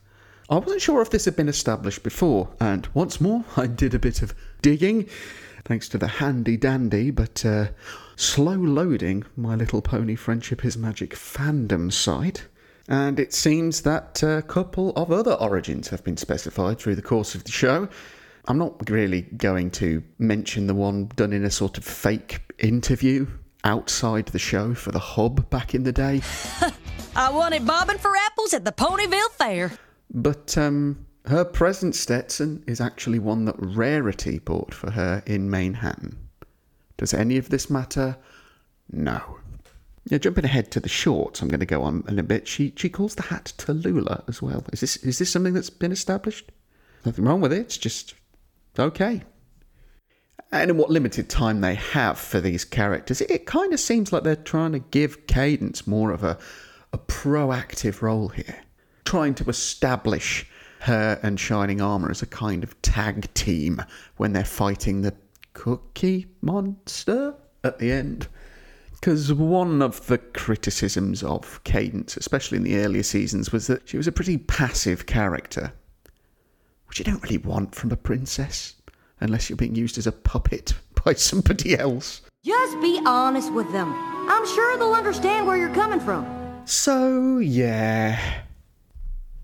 I 0.47 0.57
wasn't 0.57 0.83
sure 0.83 1.01
if 1.01 1.09
this 1.09 1.25
had 1.25 1.35
been 1.35 1.49
established 1.49 2.03
before, 2.03 2.49
and 2.59 2.87
once 2.93 3.19
more 3.19 3.45
I 3.57 3.65
did 3.65 3.95
a 3.95 3.99
bit 3.99 4.21
of 4.21 4.35
digging, 4.61 5.09
thanks 5.65 5.89
to 5.89 5.97
the 5.97 6.07
handy 6.07 6.55
dandy 6.55 7.11
but 7.11 7.43
uh, 7.45 7.67
slow 8.15 8.53
loading 8.53 9.25
My 9.35 9.55
Little 9.55 9.81
Pony 9.81 10.15
Friendship 10.15 10.63
is 10.63 10.77
Magic 10.77 11.11
fandom 11.11 11.91
site. 11.91 12.47
And 12.87 13.19
it 13.19 13.33
seems 13.33 13.81
that 13.81 14.21
a 14.21 14.43
couple 14.43 14.91
of 14.91 15.11
other 15.11 15.33
origins 15.33 15.87
have 15.87 16.03
been 16.03 16.17
specified 16.17 16.77
through 16.77 16.95
the 16.95 17.01
course 17.01 17.33
of 17.33 17.43
the 17.43 17.51
show. 17.51 17.89
I'm 18.47 18.59
not 18.59 18.89
really 18.89 19.23
going 19.23 19.71
to 19.71 20.03
mention 20.19 20.67
the 20.67 20.75
one 20.75 21.09
done 21.15 21.33
in 21.33 21.43
a 21.43 21.49
sort 21.49 21.79
of 21.79 21.83
fake 21.83 22.41
interview 22.59 23.25
outside 23.63 24.27
the 24.27 24.39
show 24.39 24.75
for 24.75 24.91
the 24.91 24.99
hub 24.99 25.49
back 25.49 25.73
in 25.73 25.83
the 25.83 25.91
day. 25.91 26.21
I 27.15 27.31
wanted 27.31 27.65
bobbing 27.65 27.97
for 27.97 28.15
apples 28.15 28.53
at 28.53 28.65
the 28.65 28.71
Ponyville 28.71 29.31
Fair. 29.31 29.71
But 30.13 30.55
um, 30.57 31.04
her 31.27 31.45
present 31.45 31.95
Stetson 31.95 32.63
is 32.67 32.81
actually 32.81 33.19
one 33.19 33.45
that 33.45 33.55
Rarity 33.57 34.39
bought 34.39 34.73
for 34.73 34.91
her 34.91 35.23
in 35.25 35.49
Manehattan. 35.49 36.15
Does 36.97 37.13
any 37.13 37.37
of 37.37 37.49
this 37.49 37.69
matter? 37.69 38.17
No. 38.91 39.39
Now, 40.09 40.19
jumping 40.19 40.45
ahead 40.45 40.71
to 40.71 40.79
the 40.79 40.89
shorts, 40.89 41.41
I'm 41.41 41.47
going 41.47 41.59
to 41.59 41.65
go 41.65 41.81
on 41.81 42.03
in 42.07 42.19
a 42.19 42.23
bit. 42.23 42.47
She 42.47 42.73
she 42.75 42.89
calls 42.89 43.15
the 43.15 43.23
hat 43.23 43.53
Tallulah 43.57 44.27
as 44.29 44.41
well. 44.41 44.63
Is 44.71 44.81
this 44.81 44.97
is 44.97 45.17
this 45.17 45.31
something 45.31 45.53
that's 45.53 45.71
been 45.71 45.91
established? 45.91 46.51
Nothing 47.03 47.25
wrong 47.25 47.41
with 47.41 47.51
it. 47.51 47.61
It's 47.61 47.77
just 47.77 48.13
okay. 48.77 49.23
And 50.51 50.69
in 50.69 50.77
what 50.77 50.91
limited 50.91 51.27
time 51.27 51.61
they 51.61 51.75
have 51.75 52.19
for 52.19 52.39
these 52.39 52.63
characters, 52.63 53.19
it, 53.19 53.31
it 53.31 53.45
kind 53.47 53.73
of 53.73 53.79
seems 53.79 54.13
like 54.13 54.23
they're 54.23 54.35
trying 54.35 54.73
to 54.73 54.79
give 54.79 55.25
Cadance 55.25 55.87
more 55.87 56.11
of 56.11 56.23
a 56.23 56.37
a 56.93 56.97
proactive 56.97 58.01
role 58.01 58.29
here 58.29 58.63
trying 59.05 59.35
to 59.35 59.49
establish 59.49 60.47
her 60.85 61.19
and 61.23 61.39
Shining 61.39 61.81
Armour 61.81 62.11
as 62.11 62.21
a 62.21 62.27
kind 62.27 62.63
of 62.63 62.79
tag 62.81 63.33
team 63.33 63.81
when 64.17 64.33
they're 64.33 64.45
fighting 64.45 65.01
the 65.01 65.13
Cookie 65.53 66.27
Monster 66.41 67.35
at 67.63 67.79
the 67.79 67.91
end. 67.91 68.27
Because 68.91 69.33
one 69.33 69.81
of 69.81 70.05
the 70.07 70.17
criticisms 70.17 71.23
of 71.23 71.63
Cadance, 71.63 72.17
especially 72.17 72.57
in 72.57 72.63
the 72.63 72.77
earlier 72.77 73.03
seasons, 73.03 73.51
was 73.51 73.67
that 73.67 73.87
she 73.87 73.97
was 73.97 74.07
a 74.07 74.11
pretty 74.11 74.37
passive 74.37 75.05
character, 75.05 75.73
which 76.87 76.99
you 76.99 77.05
don't 77.05 77.23
really 77.23 77.37
want 77.37 77.73
from 77.73 77.91
a 77.91 77.97
princess, 77.97 78.75
unless 79.19 79.49
you're 79.49 79.57
being 79.57 79.75
used 79.75 79.97
as 79.97 80.07
a 80.07 80.11
puppet 80.11 80.73
by 81.03 81.13
somebody 81.13 81.77
else. 81.77 82.21
Just 82.43 82.79
be 82.81 83.01
honest 83.05 83.51
with 83.53 83.71
them. 83.71 83.91
I'm 84.29 84.45
sure 84.45 84.77
they'll 84.77 84.93
understand 84.93 85.47
where 85.47 85.57
you're 85.57 85.73
coming 85.73 85.99
from. 85.99 86.25
So, 86.65 87.39
yeah. 87.39 88.19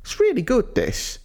It's 0.03 0.19
really 0.19 0.41
good, 0.41 0.75
this. 0.75 1.19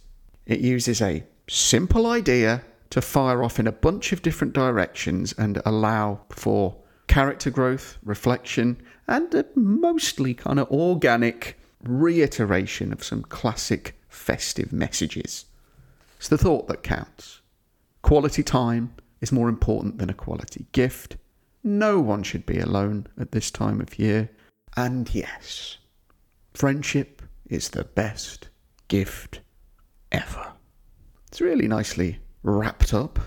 It 0.47 0.61
uses 0.61 1.01
a 1.01 1.25
simple 1.49 2.07
idea 2.07 2.63
to 2.89 3.01
fire 3.01 3.43
off 3.43 3.59
in 3.59 3.67
a 3.67 3.71
bunch 3.73 4.13
of 4.13 4.21
different 4.21 4.53
directions 4.53 5.33
and 5.33 5.61
allow 5.65 6.21
for 6.29 6.77
character 7.07 7.49
growth, 7.49 7.97
reflection, 8.01 8.81
and 9.09 9.33
a 9.35 9.45
mostly 9.55 10.33
kind 10.33 10.57
of 10.57 10.71
organic 10.71 11.59
reiteration 11.83 12.93
of 12.93 13.03
some 13.03 13.23
classic 13.23 13.99
festive 14.07 14.71
messages. 14.71 15.45
It's 16.15 16.29
the 16.29 16.37
thought 16.37 16.69
that 16.69 16.81
counts. 16.81 17.41
Quality 18.01 18.41
time 18.41 18.93
is 19.19 19.33
more 19.33 19.49
important 19.49 19.97
than 19.97 20.09
a 20.09 20.13
quality 20.13 20.65
gift. 20.71 21.17
No 21.61 21.99
one 21.99 22.23
should 22.23 22.45
be 22.45 22.59
alone 22.59 23.07
at 23.19 23.33
this 23.33 23.51
time 23.51 23.81
of 23.81 23.99
year. 23.99 24.29
And 24.77 25.13
yes, 25.13 25.77
friendship 26.53 27.21
is 27.49 27.69
the 27.69 27.83
best 27.83 28.47
gift 28.87 29.41
ever. 30.11 30.53
It's 31.27 31.41
really 31.41 31.67
nicely 31.67 32.19
wrapped 32.43 32.93
up. 32.93 33.19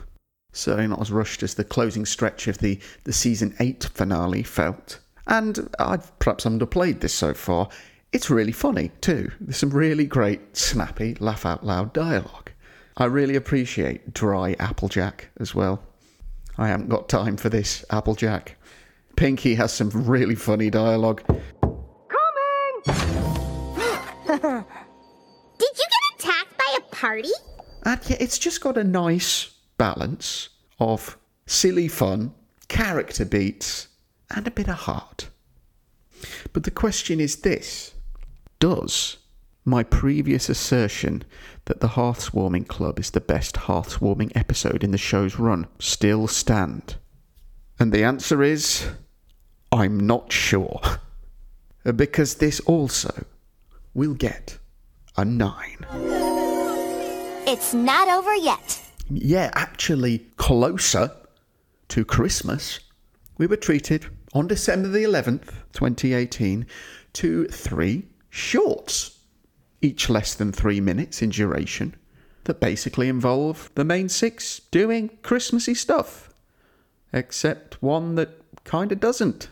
Certainly 0.53 0.88
not 0.88 1.01
as 1.01 1.12
rushed 1.12 1.43
as 1.43 1.55
the 1.55 1.64
closing 1.64 2.05
stretch 2.05 2.49
of 2.49 2.59
the, 2.59 2.81
the 3.05 3.12
season 3.12 3.55
8 3.61 3.85
finale 3.85 4.43
felt. 4.43 4.99
And 5.27 5.69
I've 5.79 6.19
perhaps 6.19 6.45
underplayed 6.45 7.01
this 7.01 7.14
so 7.14 7.35
far. 7.35 7.69
It's 8.12 8.31
really 8.31 8.53
funny 8.53 8.90
too. 9.01 9.31
There's 9.40 9.59
some 9.59 9.71
really 9.71 10.07
great, 10.07 10.57
snappy, 10.57 11.14
laugh 11.21 11.47
out 11.47 11.64
loud 11.64 11.93
dialogue. 11.93 12.51
I 12.97 13.05
really 13.05 13.37
appreciate 13.37 14.12
dry 14.12 14.57
Applejack 14.59 15.31
as 15.38 15.55
well. 15.55 15.83
I 16.59 16.69
haven't 16.69 16.88
got 16.88 17.09
time 17.09 17.37
for 17.37 17.49
this, 17.49 17.85
Applejack. 17.90 18.57
Pinkie 19.16 19.55
has 19.55 19.73
some 19.73 19.90
really 19.90 20.35
funny 20.35 20.71
dialogue. 20.71 21.23
Party? 27.11 27.31
And 27.85 28.01
yeah, 28.09 28.16
it's 28.20 28.38
just 28.38 28.61
got 28.61 28.77
a 28.77 28.85
nice 28.85 29.55
balance 29.79 30.51
of 30.79 31.16
silly 31.46 31.88
fun, 31.88 32.35
character 32.68 33.25
beats, 33.25 33.88
and 34.35 34.46
a 34.46 34.51
bit 34.51 34.68
of 34.68 34.77
heart. 34.77 35.29
But 36.53 36.64
the 36.64 36.70
question 36.70 37.20
is 37.20 37.37
this 37.37 37.94
Does 38.59 39.16
my 39.64 39.83
previous 39.83 40.49
assertion 40.49 41.25
that 41.66 41.81
the 41.81 41.88
Hearthswarming 41.88 42.68
Club 42.68 42.99
is 42.99 43.11
the 43.11 43.20
best 43.20 43.55
Hearthswarming 43.55 44.33
episode 44.35 44.85
in 44.85 44.90
the 44.90 44.99
show's 44.99 45.38
run 45.38 45.66
still 45.79 46.29
stand? 46.29 46.96
And 47.79 47.92
the 47.92 48.05
answer 48.05 48.42
is 48.42 48.87
I'm 49.73 49.99
not 49.99 50.33
sure. 50.33 50.81
Because 51.96 52.35
this 52.35 52.61
also 52.61 53.25
will 53.94 54.12
get 54.12 54.59
a 55.16 55.25
9. 55.25 56.19
It's 57.46 57.74
not 57.74 58.09
over 58.09 58.35
yet. 58.37 58.83
Yeah, 59.09 59.50
actually 59.55 60.18
closer 60.37 61.11
to 61.88 62.05
Christmas. 62.05 62.81
We 63.38 63.46
were 63.46 63.57
treated 63.57 64.07
on 64.33 64.46
December 64.46 64.88
the 64.88 65.05
11th, 65.05 65.53
2018, 65.72 66.66
to 67.14 67.46
three 67.46 68.05
shorts, 68.29 69.18
each 69.81 70.09
less 70.09 70.35
than 70.35 70.53
three 70.53 70.81
minutes 70.81 71.22
in 71.22 71.31
duration, 71.31 71.96
that 72.44 72.61
basically 72.61 73.09
involve 73.09 73.70
the 73.74 73.85
main 73.85 74.09
six 74.09 74.61
doing 74.70 75.11
Christmassy 75.22 75.74
stuff, 75.74 76.31
except 77.12 77.83
one 77.83 78.14
that 78.14 78.40
kinda 78.64 78.94
doesn't. 78.94 79.48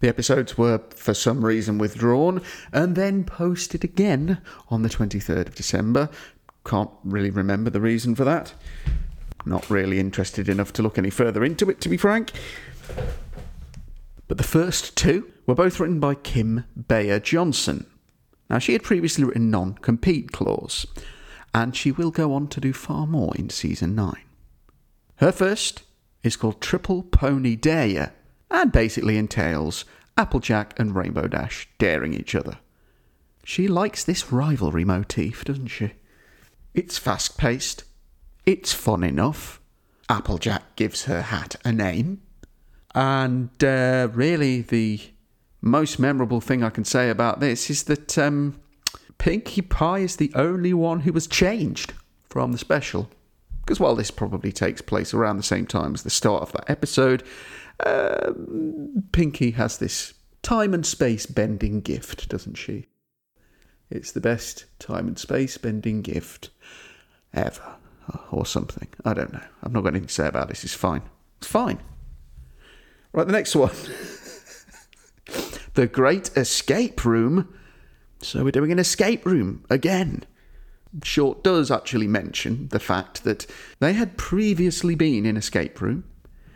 The 0.00 0.08
episodes 0.08 0.56
were, 0.56 0.80
for 0.90 1.12
some 1.12 1.44
reason, 1.44 1.78
withdrawn 1.78 2.40
and 2.72 2.94
then 2.94 3.24
posted 3.24 3.84
again 3.84 4.40
on 4.68 4.82
the 4.82 4.88
23rd 4.88 5.48
of 5.48 5.54
December. 5.54 6.08
Can't 6.68 6.90
really 7.02 7.30
remember 7.30 7.70
the 7.70 7.80
reason 7.80 8.14
for 8.14 8.24
that. 8.24 8.52
Not 9.46 9.70
really 9.70 9.98
interested 9.98 10.50
enough 10.50 10.70
to 10.74 10.82
look 10.82 10.98
any 10.98 11.08
further 11.08 11.42
into 11.42 11.70
it, 11.70 11.80
to 11.80 11.88
be 11.88 11.96
frank. 11.96 12.30
But 14.26 14.36
the 14.36 14.44
first 14.44 14.94
two 14.94 15.32
were 15.46 15.54
both 15.54 15.80
written 15.80 15.98
by 15.98 16.14
Kim 16.14 16.66
Beyer-Johnson. 16.76 17.86
Now, 18.50 18.58
she 18.58 18.74
had 18.74 18.82
previously 18.82 19.24
written 19.24 19.50
Non 19.50 19.76
Compete 19.76 20.30
Clause, 20.32 20.86
and 21.54 21.74
she 21.74 21.90
will 21.90 22.10
go 22.10 22.34
on 22.34 22.48
to 22.48 22.60
do 22.60 22.74
far 22.74 23.06
more 23.06 23.34
in 23.36 23.48
season 23.48 23.94
9. 23.94 24.14
Her 25.16 25.32
first 25.32 25.84
is 26.22 26.36
called 26.36 26.60
Triple 26.60 27.02
Pony 27.02 27.56
Dare, 27.56 28.12
and 28.50 28.70
basically 28.70 29.16
entails 29.16 29.86
Applejack 30.18 30.78
and 30.78 30.94
Rainbow 30.94 31.28
Dash 31.28 31.66
daring 31.78 32.12
each 32.12 32.34
other. 32.34 32.58
She 33.42 33.68
likes 33.68 34.04
this 34.04 34.30
rivalry 34.30 34.84
motif, 34.84 35.46
doesn't 35.46 35.68
she? 35.68 35.92
It's 36.74 36.98
fast 36.98 37.38
paced, 37.38 37.84
it's 38.46 38.72
fun 38.72 39.02
enough. 39.02 39.60
Applejack 40.08 40.76
gives 40.76 41.04
her 41.04 41.22
hat 41.22 41.56
a 41.64 41.72
name. 41.72 42.22
And 42.94 43.50
uh, 43.62 44.08
really, 44.12 44.62
the 44.62 45.00
most 45.60 45.98
memorable 45.98 46.40
thing 46.40 46.62
I 46.62 46.70
can 46.70 46.84
say 46.84 47.10
about 47.10 47.40
this 47.40 47.68
is 47.68 47.84
that 47.84 48.16
um, 48.16 48.58
Pinkie 49.18 49.62
Pie 49.62 49.98
is 49.98 50.16
the 50.16 50.32
only 50.34 50.72
one 50.72 51.00
who 51.00 51.12
was 51.12 51.26
changed 51.26 51.92
from 52.28 52.52
the 52.52 52.58
special. 52.58 53.10
Because 53.60 53.80
while 53.80 53.94
this 53.94 54.10
probably 54.10 54.50
takes 54.50 54.80
place 54.80 55.12
around 55.12 55.36
the 55.36 55.42
same 55.42 55.66
time 55.66 55.92
as 55.94 56.02
the 56.02 56.10
start 56.10 56.42
of 56.42 56.52
that 56.52 56.70
episode, 56.70 57.22
um, 57.84 59.04
Pinkie 59.12 59.50
has 59.52 59.78
this 59.78 60.14
time 60.42 60.72
and 60.72 60.86
space 60.86 61.26
bending 61.26 61.80
gift, 61.80 62.28
doesn't 62.28 62.54
she? 62.54 62.86
It's 63.90 64.12
the 64.12 64.20
best 64.20 64.64
time 64.78 65.06
and 65.06 65.18
space 65.18 65.58
bending 65.58 66.02
gift 66.02 66.50
ever, 67.34 67.76
uh, 68.12 68.18
or 68.30 68.46
something. 68.46 68.88
I 69.04 69.14
don't 69.14 69.32
know. 69.32 69.42
I've 69.62 69.72
not 69.72 69.82
got 69.82 69.90
anything 69.90 70.08
to 70.08 70.14
say 70.14 70.26
about 70.26 70.48
this. 70.48 70.64
It's 70.64 70.74
fine. 70.74 71.02
It's 71.38 71.46
fine. 71.46 71.78
Right, 73.12 73.26
the 73.26 73.32
next 73.32 73.54
one. 73.54 73.70
the 75.74 75.86
Great 75.86 76.36
Escape 76.36 77.04
Room. 77.04 77.54
So 78.20 78.44
we're 78.44 78.50
doing 78.50 78.72
an 78.72 78.78
escape 78.78 79.24
room 79.24 79.64
again. 79.70 80.24
Short 81.04 81.44
does 81.44 81.70
actually 81.70 82.08
mention 82.08 82.68
the 82.68 82.80
fact 82.80 83.24
that 83.24 83.46
they 83.78 83.92
had 83.92 84.16
previously 84.16 84.94
been 84.94 85.26
in 85.26 85.36
Escape 85.36 85.80
Room 85.80 86.04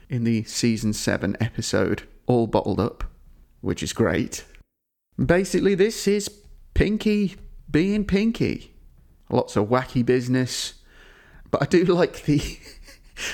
in 0.09 0.25
the 0.25 0.43
season 0.45 0.93
7 0.93 1.37
episode 1.41 2.03
All 2.27 2.47
Bottled 2.47 2.81
Up, 2.81 3.05
which 3.61 3.83
is 3.83 3.93
great. 3.93 4.45
Basically, 5.25 5.75
this 5.75 6.09
is 6.09 6.31
Pinkie 6.75 7.37
being 7.71 8.05
Pinkie. 8.05 8.72
Lots 9.33 9.57
of 9.57 9.69
wacky 9.69 10.05
business. 10.05 10.75
But 11.51 11.63
I 11.63 11.67
do 11.67 11.85
like 11.87 12.25
the 12.25 12.41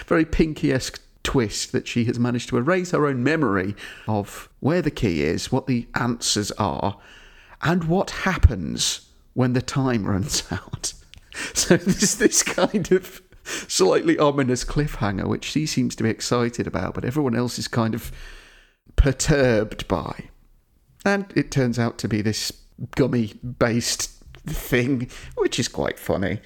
very 0.07 0.25
Pinkie 0.25 0.73
esque 0.73 1.03
twist 1.23 1.73
that 1.73 1.87
she 1.87 2.05
has 2.05 2.19
managed 2.19 2.49
to 2.49 2.57
erase 2.57 2.93
her 2.93 3.07
own 3.07 3.23
memory 3.23 3.77
of 4.07 4.49
where 4.61 4.81
the 4.81 4.91
key 4.91 5.23
is, 5.23 5.53
what 5.53 5.67
the 5.67 5.87
answers 5.95 6.51
are, 6.53 6.99
and 7.61 7.85
what 7.85 8.11
happens 8.11 9.11
when 9.35 9.53
the 9.53 9.61
time 9.61 10.07
runs 10.07 10.45
out. 10.51 10.95
So 11.55 11.77
there's 11.77 12.17
this 12.17 12.43
kind 12.43 12.91
of 12.93 13.21
slightly 13.45 14.19
ominous 14.19 14.65
cliffhanger, 14.65 15.27
which 15.27 15.45
she 15.45 15.67
seems 15.67 15.95
to 15.97 16.03
be 16.03 16.11
excited 16.11 16.67
about, 16.67 16.95
but 16.95 17.05
everyone 17.05 17.37
else 17.37 17.59
is 17.59 17.69
kind 17.69 17.95
of 17.95 18.11
perturbed 18.97 19.87
by. 19.87 20.29
And 21.05 21.33
it 21.37 21.51
turns 21.51 21.79
out 21.79 21.99
to 21.99 22.09
be 22.09 22.23
this 22.23 22.53
gummy 22.97 23.35
based 23.35 24.18
thing, 24.51 25.11
which 25.37 25.59
is 25.59 25.69
quite 25.69 25.99
funny. 25.99 26.41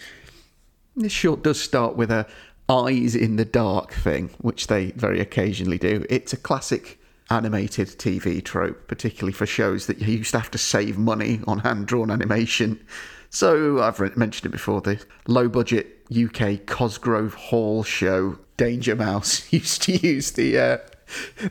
This 0.95 1.13
short 1.13 1.43
does 1.43 1.61
start 1.61 1.97
with 1.97 2.11
a 2.11 2.27
eyes 2.69 3.15
in 3.15 3.37
the 3.37 3.45
dark 3.45 3.93
thing, 3.93 4.31
which 4.41 4.67
they 4.67 4.93
very 4.93 5.21
occasionally 5.21 5.79
do. 5.79 6.05
It's 6.09 6.33
a 6.33 6.37
classic 6.37 6.99
animated 7.31 7.89
TV 7.89 8.45
trope, 8.45 8.89
particularly 8.89 9.33
for 9.33 9.47
shows 9.47 9.87
that 9.87 9.99
you 10.01 10.19
used 10.19 10.33
to 10.33 10.39
have 10.39 10.51
to 10.51 10.59
save 10.59 10.99
money 10.99 11.41
on 11.47 11.61
hand 11.61 11.87
drawn 11.87 12.11
animation. 12.11 12.85
So 13.31 13.81
I've 13.83 13.99
mentioned 14.17 14.47
it 14.47 14.53
before 14.53 14.81
the 14.81 15.03
low 15.27 15.49
budget 15.49 16.07
UK 16.15 16.67
Cosgrove 16.67 17.35
Hall 17.35 17.83
show 17.83 18.39
Danger 18.57 18.95
Mouse 18.95 19.51
used 19.53 19.83
to 19.83 19.93
use 19.93 20.33
the 20.33 20.59
uh, 20.59 20.79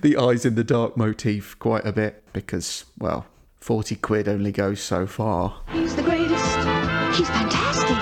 the 0.01 0.17
eyes 0.17 0.45
in 0.45 0.55
the 0.55 0.63
dark 0.63 0.95
motif 0.95 1.57
quite 1.57 1.85
a 1.85 1.91
bit 1.91 2.23
because 2.33 2.85
well 2.99 3.25
40 3.61 3.95
quid 3.97 4.27
only 4.27 4.51
goes 4.51 4.81
so 4.81 5.05
far. 5.05 5.61
He's 5.69 5.95
the 5.95 6.01
greatest. 6.01 6.57
He's 7.15 7.29
fantastic. 7.29 7.95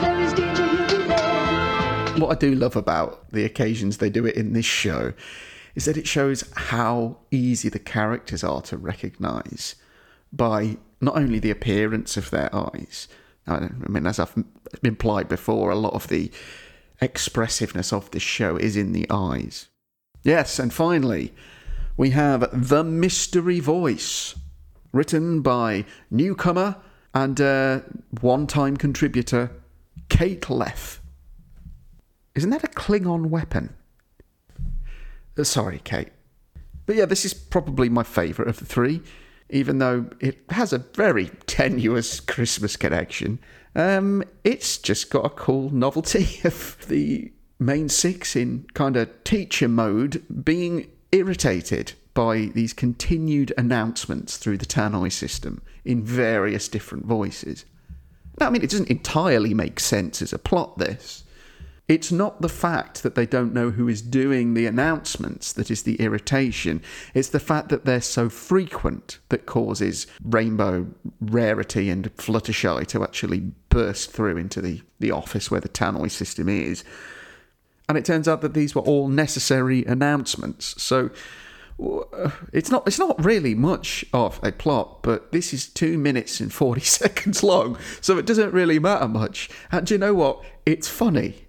There 0.00 0.20
is 0.20 0.32
danger, 0.32 0.64
he'll 0.64 0.86
be 0.86 1.08
there. 1.08 2.14
What 2.18 2.30
I 2.30 2.38
do 2.38 2.54
love 2.54 2.76
about 2.76 3.28
the 3.32 3.44
occasions 3.44 3.98
they 3.98 4.08
do 4.08 4.24
it 4.24 4.36
in 4.36 4.52
this 4.52 4.64
show 4.64 5.14
is 5.74 5.84
that 5.86 5.96
it 5.96 6.06
shows 6.06 6.44
how 6.54 7.18
easy 7.32 7.68
the 7.68 7.80
characters 7.80 8.44
are 8.44 8.62
to 8.62 8.76
recognise 8.76 9.74
by 10.32 10.76
not 11.00 11.16
only 11.16 11.40
the 11.40 11.50
appearance 11.50 12.16
of 12.16 12.30
their 12.30 12.54
eyes. 12.54 13.08
I 13.48 13.68
mean, 13.88 14.06
as 14.06 14.20
I've 14.20 14.44
implied 14.84 15.28
before, 15.28 15.70
a 15.70 15.76
lot 15.76 15.94
of 15.94 16.06
the 16.06 16.30
expressiveness 17.00 17.92
of 17.92 18.10
this 18.12 18.22
show 18.22 18.56
is 18.56 18.76
in 18.76 18.92
the 18.92 19.06
eyes. 19.10 19.66
Yes, 20.22 20.60
and 20.60 20.72
finally, 20.72 21.32
we 22.00 22.08
have 22.12 22.48
The 22.50 22.82
Mystery 22.82 23.60
Voice, 23.60 24.34
written 24.90 25.42
by 25.42 25.84
newcomer 26.10 26.76
and 27.12 27.38
uh, 27.38 27.80
one 28.22 28.46
time 28.46 28.78
contributor 28.78 29.50
Kate 30.08 30.48
Leth. 30.48 31.02
Isn't 32.34 32.48
that 32.48 32.64
a 32.64 32.68
Klingon 32.68 33.26
weapon? 33.26 33.74
Uh, 35.36 35.44
sorry, 35.44 35.82
Kate. 35.84 36.08
But 36.86 36.96
yeah, 36.96 37.04
this 37.04 37.26
is 37.26 37.34
probably 37.34 37.90
my 37.90 38.02
favourite 38.02 38.48
of 38.48 38.60
the 38.60 38.64
three, 38.64 39.02
even 39.50 39.76
though 39.76 40.08
it 40.20 40.38
has 40.48 40.72
a 40.72 40.78
very 40.78 41.30
tenuous 41.44 42.18
Christmas 42.18 42.76
connection. 42.76 43.38
Um, 43.76 44.24
it's 44.42 44.78
just 44.78 45.10
got 45.10 45.26
a 45.26 45.28
cool 45.28 45.68
novelty 45.68 46.40
of 46.44 46.78
the 46.88 47.30
main 47.58 47.90
six 47.90 48.36
in 48.36 48.64
kind 48.72 48.96
of 48.96 49.22
teacher 49.22 49.68
mode 49.68 50.24
being 50.42 50.86
irritated 51.12 51.92
by 52.14 52.50
these 52.54 52.72
continued 52.72 53.52
announcements 53.56 54.36
through 54.36 54.58
the 54.58 54.66
Tannoy 54.66 55.12
system 55.12 55.62
in 55.84 56.02
various 56.02 56.68
different 56.68 57.06
voices. 57.06 57.64
Now, 58.38 58.46
I 58.46 58.50
mean, 58.50 58.62
it 58.62 58.70
doesn't 58.70 58.90
entirely 58.90 59.54
make 59.54 59.80
sense 59.80 60.22
as 60.22 60.32
a 60.32 60.38
plot, 60.38 60.78
this. 60.78 61.24
It's 61.88 62.12
not 62.12 62.40
the 62.40 62.48
fact 62.48 63.02
that 63.02 63.16
they 63.16 63.26
don't 63.26 63.52
know 63.52 63.70
who 63.70 63.88
is 63.88 64.00
doing 64.00 64.54
the 64.54 64.66
announcements 64.66 65.52
that 65.54 65.72
is 65.72 65.82
the 65.82 65.96
irritation. 65.96 66.82
It's 67.14 67.30
the 67.30 67.40
fact 67.40 67.68
that 67.70 67.84
they're 67.84 68.00
so 68.00 68.28
frequent 68.28 69.18
that 69.28 69.44
causes 69.44 70.06
Rainbow, 70.22 70.86
Rarity, 71.20 71.90
and 71.90 72.16
Fluttershy 72.16 72.86
to 72.86 73.02
actually 73.02 73.40
burst 73.70 74.12
through 74.12 74.36
into 74.36 74.60
the, 74.60 74.82
the 75.00 75.10
office 75.10 75.50
where 75.50 75.60
the 75.60 75.68
Tannoy 75.68 76.12
system 76.12 76.48
is. 76.48 76.84
And 77.90 77.98
it 77.98 78.04
turns 78.04 78.28
out 78.28 78.40
that 78.42 78.54
these 78.54 78.72
were 78.72 78.82
all 78.82 79.08
necessary 79.08 79.84
announcements. 79.84 80.80
So 80.80 81.10
uh, 81.82 82.30
it's 82.52 82.70
not 82.70 82.86
it's 82.86 83.00
not 83.00 83.24
really 83.24 83.52
much 83.52 84.04
of 84.12 84.38
a 84.44 84.52
plot, 84.52 85.02
but 85.02 85.32
this 85.32 85.52
is 85.52 85.66
two 85.66 85.98
minutes 85.98 86.38
and 86.38 86.52
forty 86.52 86.80
seconds 86.98 87.42
long, 87.42 87.76
so 88.00 88.16
it 88.16 88.26
doesn't 88.26 88.52
really 88.54 88.78
matter 88.78 89.08
much. 89.08 89.50
And 89.72 89.90
you 89.90 89.98
know 89.98 90.14
what? 90.14 90.40
It's 90.64 90.86
funny. 90.86 91.48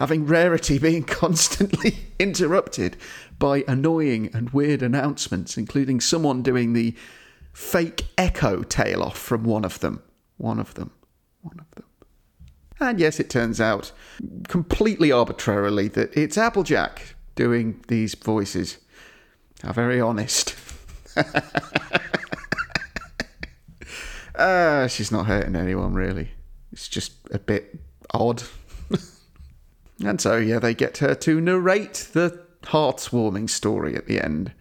having 0.00 0.26
Rarity 0.26 0.78
being 0.88 1.04
constantly 1.04 2.08
interrupted 2.18 2.96
by 3.38 3.62
annoying 3.68 4.28
and 4.34 4.50
weird 4.50 4.82
announcements, 4.82 5.56
including 5.56 6.00
someone 6.00 6.42
doing 6.42 6.72
the 6.72 6.96
fake 7.52 8.06
echo 8.18 8.64
tail 8.64 9.04
off 9.04 9.16
from 9.16 9.44
one 9.44 9.64
of 9.64 9.78
them. 9.78 10.02
One 10.36 10.58
of 10.58 10.74
them. 10.74 10.90
One 11.42 11.60
of 11.60 11.70
them. 11.76 11.85
And 12.78 13.00
yes, 13.00 13.18
it 13.18 13.30
turns 13.30 13.60
out 13.60 13.92
completely 14.48 15.10
arbitrarily 15.10 15.88
that 15.88 16.16
it's 16.16 16.36
Applejack 16.36 17.14
doing 17.34 17.82
these 17.88 18.14
voices. 18.14 18.78
How 19.62 19.72
very 19.72 20.00
honest. 20.00 20.54
uh, 24.34 24.86
she's 24.88 25.10
not 25.10 25.26
hurting 25.26 25.56
anyone, 25.56 25.94
really. 25.94 26.30
It's 26.72 26.88
just 26.88 27.12
a 27.30 27.38
bit 27.38 27.78
odd. 28.12 28.42
and 30.04 30.20
so, 30.20 30.36
yeah, 30.36 30.58
they 30.58 30.74
get 30.74 30.98
her 30.98 31.14
to 31.14 31.40
narrate 31.40 32.08
the 32.12 32.46
heartwarming 32.64 33.48
story 33.48 33.96
at 33.96 34.06
the 34.06 34.20
end. 34.22 34.52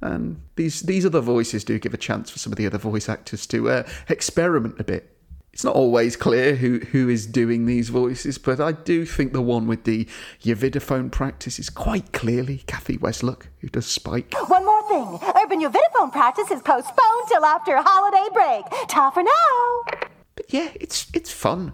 And 0.00 0.40
these 0.56 0.80
these 0.80 1.04
other 1.04 1.20
voices 1.20 1.62
do 1.62 1.78
give 1.78 1.92
a 1.92 1.98
chance 1.98 2.30
for 2.30 2.38
some 2.38 2.52
of 2.52 2.56
the 2.56 2.66
other 2.66 2.78
voice 2.78 3.08
actors 3.08 3.46
to 3.48 3.68
uh, 3.68 3.82
experiment 4.08 4.80
a 4.80 4.84
bit. 4.84 5.14
It's 5.60 5.64
not 5.66 5.76
always 5.76 6.16
clear 6.16 6.54
who, 6.54 6.78
who 6.78 7.10
is 7.10 7.26
doing 7.26 7.66
these 7.66 7.90
voices, 7.90 8.38
but 8.38 8.60
I 8.60 8.72
do 8.72 9.04
think 9.04 9.34
the 9.34 9.42
one 9.42 9.66
with 9.66 9.84
the 9.84 10.08
Yavidophone 10.42 11.12
practice 11.12 11.58
is 11.58 11.68
quite 11.68 12.12
clearly 12.12 12.62
Cathy 12.66 12.96
Weseluck, 12.96 13.42
who 13.58 13.68
does 13.68 13.84
Spike. 13.84 14.32
One 14.48 14.64
more 14.64 14.88
thing. 14.88 15.18
Urban 15.36 15.60
Uvidophone 15.60 16.12
practice 16.12 16.50
is 16.50 16.62
postponed 16.62 17.28
till 17.28 17.44
after 17.44 17.76
holiday 17.76 18.26
break. 18.32 18.88
Ta 18.88 19.10
for 19.10 19.22
now. 19.22 20.08
But 20.34 20.46
yeah, 20.48 20.70
it's 20.76 21.08
it's 21.12 21.30
fun. 21.30 21.72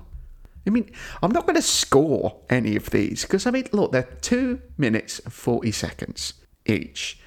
I 0.66 0.70
mean, 0.70 0.90
I'm 1.22 1.31
not 1.31 1.46
going 1.46 1.55
to 1.55 1.62
score 1.62 2.40
any 2.51 2.75
of 2.75 2.90
these 2.90 3.22
because 3.22 3.46
I 3.46 3.53
mean, 3.53 3.68
look, 3.70 3.92
they're 3.92 4.09
two 4.20 4.62
minutes 4.77 5.20
and 5.20 5.33
forty 5.33 5.70
seconds 5.70 6.35
each, 6.66 7.20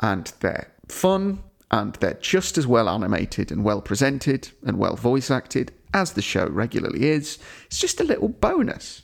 and 0.00 0.30
they're 0.40 0.70
fun 0.86 1.44
and 1.70 1.94
they're 1.94 2.18
just 2.20 2.58
as 2.58 2.66
well 2.66 2.90
animated 2.90 3.50
and 3.50 3.64
well 3.64 3.80
presented 3.80 4.50
and 4.66 4.78
well 4.78 4.96
voice 4.96 5.30
acted 5.30 5.72
as 5.94 6.12
the 6.12 6.22
show 6.22 6.46
regularly 6.46 7.08
is. 7.08 7.38
It's 7.66 7.78
just 7.78 8.00
a 8.00 8.04
little 8.04 8.28
bonus. 8.28 9.02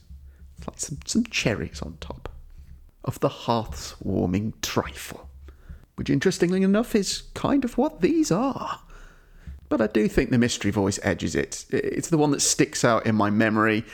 It's 0.58 0.66
like 0.66 0.78
some, 0.78 0.98
some 1.06 1.24
cherries 1.24 1.82
on 1.82 1.96
top 2.00 2.28
of 3.04 3.20
the 3.20 3.28
hearth's 3.28 4.00
warming 4.00 4.54
trifle, 4.62 5.28
which 5.96 6.10
interestingly 6.10 6.62
enough 6.62 6.94
is 6.94 7.22
kind 7.34 7.64
of 7.64 7.76
what 7.76 8.00
these 8.00 8.30
are. 8.30 8.80
But 9.68 9.80
I 9.80 9.86
do 9.86 10.08
think 10.08 10.30
the 10.30 10.38
mystery 10.38 10.70
voice 10.70 10.98
edges 11.02 11.34
it. 11.34 11.66
It's 11.70 12.08
the 12.08 12.18
one 12.18 12.30
that 12.30 12.40
sticks 12.40 12.84
out 12.84 13.06
in 13.06 13.14
my 13.14 13.30
memory. 13.30 13.84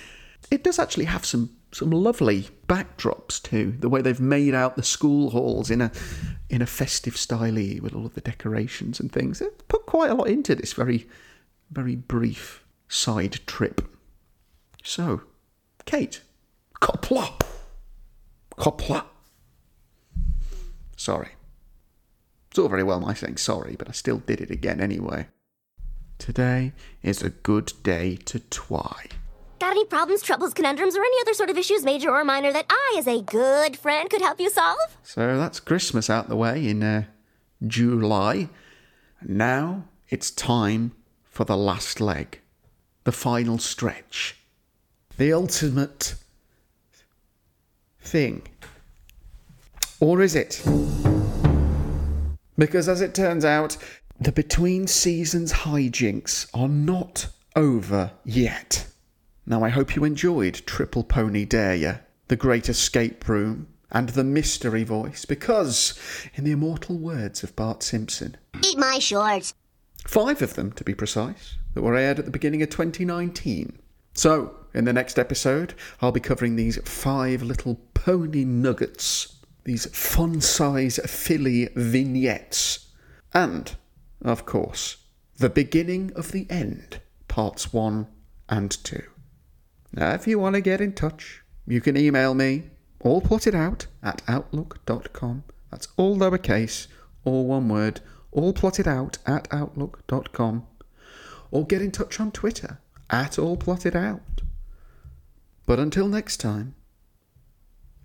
It 0.51 0.65
does 0.65 0.79
actually 0.79 1.07
have 1.07 1.25
some 1.25 1.57
some 1.73 1.91
lovely 1.91 2.49
backdrops 2.67 3.41
too. 3.41 3.77
The 3.79 3.89
way 3.89 4.03
they've 4.03 4.21
made 4.21 4.55
out 4.55 4.75
the 4.75 4.83
school 4.83 5.31
halls 5.31 5.71
in 5.71 5.81
a 5.81 5.93
in 6.49 6.63
a 6.63 6.67
festive 6.67 7.17
style 7.17 7.55
with 7.81 7.95
all 7.95 8.07
of 8.07 8.15
the 8.15 8.21
decorations 8.21 8.99
and 8.99 9.11
things. 9.13 9.39
They've 9.39 9.69
put 9.69 9.87
quite 9.87 10.11
a 10.11 10.15
lot 10.15 10.29
into 10.29 10.55
this 10.55 10.73
very 10.73 11.09
very 11.71 11.95
brief 11.95 12.65
side 12.91 13.39
trip. 13.47 13.81
So, 14.83 15.23
Kate, 15.87 16.21
Copla, 16.83 17.41
Copla. 18.59 19.05
Sorry. 20.97 21.31
It's 22.51 22.59
all 22.59 22.69
very 22.69 22.83
well 22.83 23.01
my 23.01 23.15
saying 23.15 23.37
sorry, 23.37 23.77
but 23.79 23.89
I 23.89 23.93
still 23.93 24.19
did 24.19 24.41
it 24.41 24.51
again 24.51 24.81
anyway. 24.81 25.29
Today 26.19 26.73
is 27.03 27.23
a 27.23 27.31
good 27.31 27.73
day 27.83 28.17
to 28.27 28.41
twy. 28.41 29.07
Got 29.61 29.71
any 29.71 29.85
problems, 29.85 30.23
troubles, 30.23 30.53
conundrums, 30.53 30.97
or 30.97 31.03
any 31.03 31.21
other 31.21 31.35
sort 31.35 31.49
of 31.49 31.57
issues, 31.57 31.85
major 31.85 32.11
or 32.11 32.25
minor, 32.25 32.53
that 32.53 32.67
I, 32.69 32.97
as 32.99 33.07
a 33.07 33.23
good 33.23 33.77
friend, 33.79 34.11
could 34.11 34.21
help 34.21 34.41
you 34.41 34.51
solve? 34.51 34.99
So 35.05 35.39
that's 35.39 35.61
Christmas 35.61 36.11
out 36.11 36.29
the 36.29 36.37
way 36.37 36.67
in 36.69 36.83
uh, 36.83 37.05
July. 37.65 38.49
Now 39.23 39.85
it's 40.09 40.31
time 40.31 40.93
for 41.25 41.45
the 41.45 41.57
last 41.57 42.01
leg, 42.01 42.41
the 43.05 43.13
final 43.13 43.59
stretch, 43.59 44.37
the 45.17 45.33
ultimate 45.33 46.15
thing. 48.01 48.43
Or 50.01 50.23
is 50.23 50.35
it? 50.35 50.63
Because 52.57 52.89
as 52.89 53.01
it 53.01 53.15
turns 53.15 53.45
out, 53.45 53.77
the 54.21 54.33
between 54.33 54.87
seasons 54.87 55.53
hijinks 55.53 56.49
are 56.53 56.69
not 56.69 57.29
over 57.57 58.13
yet. 58.25 58.87
Now, 59.47 59.65
I 59.65 59.71
hope 59.71 59.97
you 59.97 60.05
enjoyed 60.05 60.63
Triple 60.67 61.05
Pony 61.05 61.45
Dare 61.45 61.75
Ya, 61.75 61.95
The 62.29 62.37
Great 62.37 62.69
Escape 62.69 63.27
Room, 63.29 63.67
and 63.91 64.11
The 64.11 64.25
Mystery 64.25 64.85
Voice, 64.85 65.25
because, 65.25 65.99
in 66.35 66.45
the 66.45 66.53
immortal 66.53 66.99
words 66.99 67.43
of 67.43 67.57
Bart 67.57 67.83
Simpson, 67.83 68.37
Eat 68.63 68.79
my 68.79 68.99
shorts. 68.99 69.55
Five 70.07 70.43
of 70.43 70.55
them 70.55 70.73
to 70.73 70.85
be 70.85 70.95
precise, 70.95 71.57
that 71.75 71.83
were 71.83 71.97
aired 71.97 72.19
at 72.19 72.25
the 72.25 72.31
beginning 72.31 72.63
of 72.63 72.71
2019. 72.71 73.79
So, 74.15 74.57
in 74.75 74.85
the 74.85 74.93
next 74.93 75.19
episode, 75.19 75.75
I'll 76.01 76.13
be 76.13 76.21
covering 76.21 76.57
these 76.57 76.79
five 76.89 77.43
little 77.43 77.81
pony 77.95 78.45
nuggets, 78.45 79.37
these 79.65 79.87
fun 79.87 80.41
size 80.41 80.99
filly 81.07 81.69
vignettes, 81.75 82.89
and, 83.33 83.75
of 84.23 84.47
course, 84.47 84.97
the 85.37 85.51
beginning 85.51 86.13
of 86.15 86.33
the 86.33 86.47
end, 86.51 87.01
parts 87.29 87.73
one 87.73 88.07
and 88.49 88.71
two. 88.85 89.03
Now, 89.93 90.13
if 90.13 90.27
you 90.27 90.39
want 90.39 90.55
to 90.55 90.61
get 90.61 90.81
in 90.81 90.93
touch, 90.93 91.43
you 91.67 91.81
can 91.81 91.97
email 91.97 92.35
me, 92.35 92.65
all 93.01 93.21
plotted 93.21 93.55
out, 93.55 93.87
at 94.03 94.23
outlook.com. 94.29 95.45
That's 95.71 95.89
all 95.97 96.17
lowercase, 96.17 96.89
all 97.25 97.47
one 97.47 97.69
word, 97.69 98.01
all 98.33 98.53
plotted 98.53 98.87
out 98.87 99.19
at 99.27 99.49
outlook.com. 99.53 100.67
Or 101.51 101.67
get 101.67 101.83
in 101.83 101.91
touch 101.91 102.21
on 102.21 102.31
Twitter, 102.31 102.79
at 103.11 103.39
all 103.39 103.57
plotted 103.57 103.97
out. 103.97 104.43
But 105.67 105.79
until 105.79 106.09
next 106.09 106.39
time, 106.39 106.75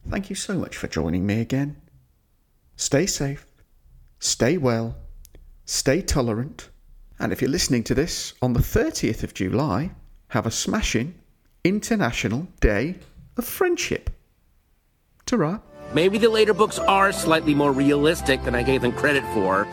thank 0.09 0.29
you 0.29 0.35
so 0.35 0.55
much 0.55 0.75
for 0.77 0.87
joining 0.87 1.25
me 1.25 1.41
again. 1.41 1.77
Stay 2.75 3.05
safe, 3.05 3.45
stay 4.19 4.57
well, 4.57 4.95
stay 5.65 6.01
tolerant, 6.01 6.69
and 7.19 7.31
if 7.31 7.41
you're 7.41 7.49
listening 7.49 7.83
to 7.83 7.95
this 7.95 8.33
on 8.41 8.53
the 8.53 8.59
30th 8.59 9.23
of 9.23 9.33
July, 9.33 9.91
have 10.29 10.45
a 10.45 10.51
smashing 10.51 11.15
International 11.63 12.47
Day 12.59 12.95
of 13.37 13.45
Friendship. 13.45 14.09
Ta 15.25 15.59
Maybe 15.93 16.17
the 16.17 16.29
later 16.29 16.53
books 16.53 16.77
are 16.79 17.11
slightly 17.11 17.55
more 17.55 17.71
realistic 17.71 18.43
than 18.43 18.55
I 18.55 18.63
gave 18.63 18.81
them 18.81 18.91
credit 18.91 19.23
for. 19.33 19.67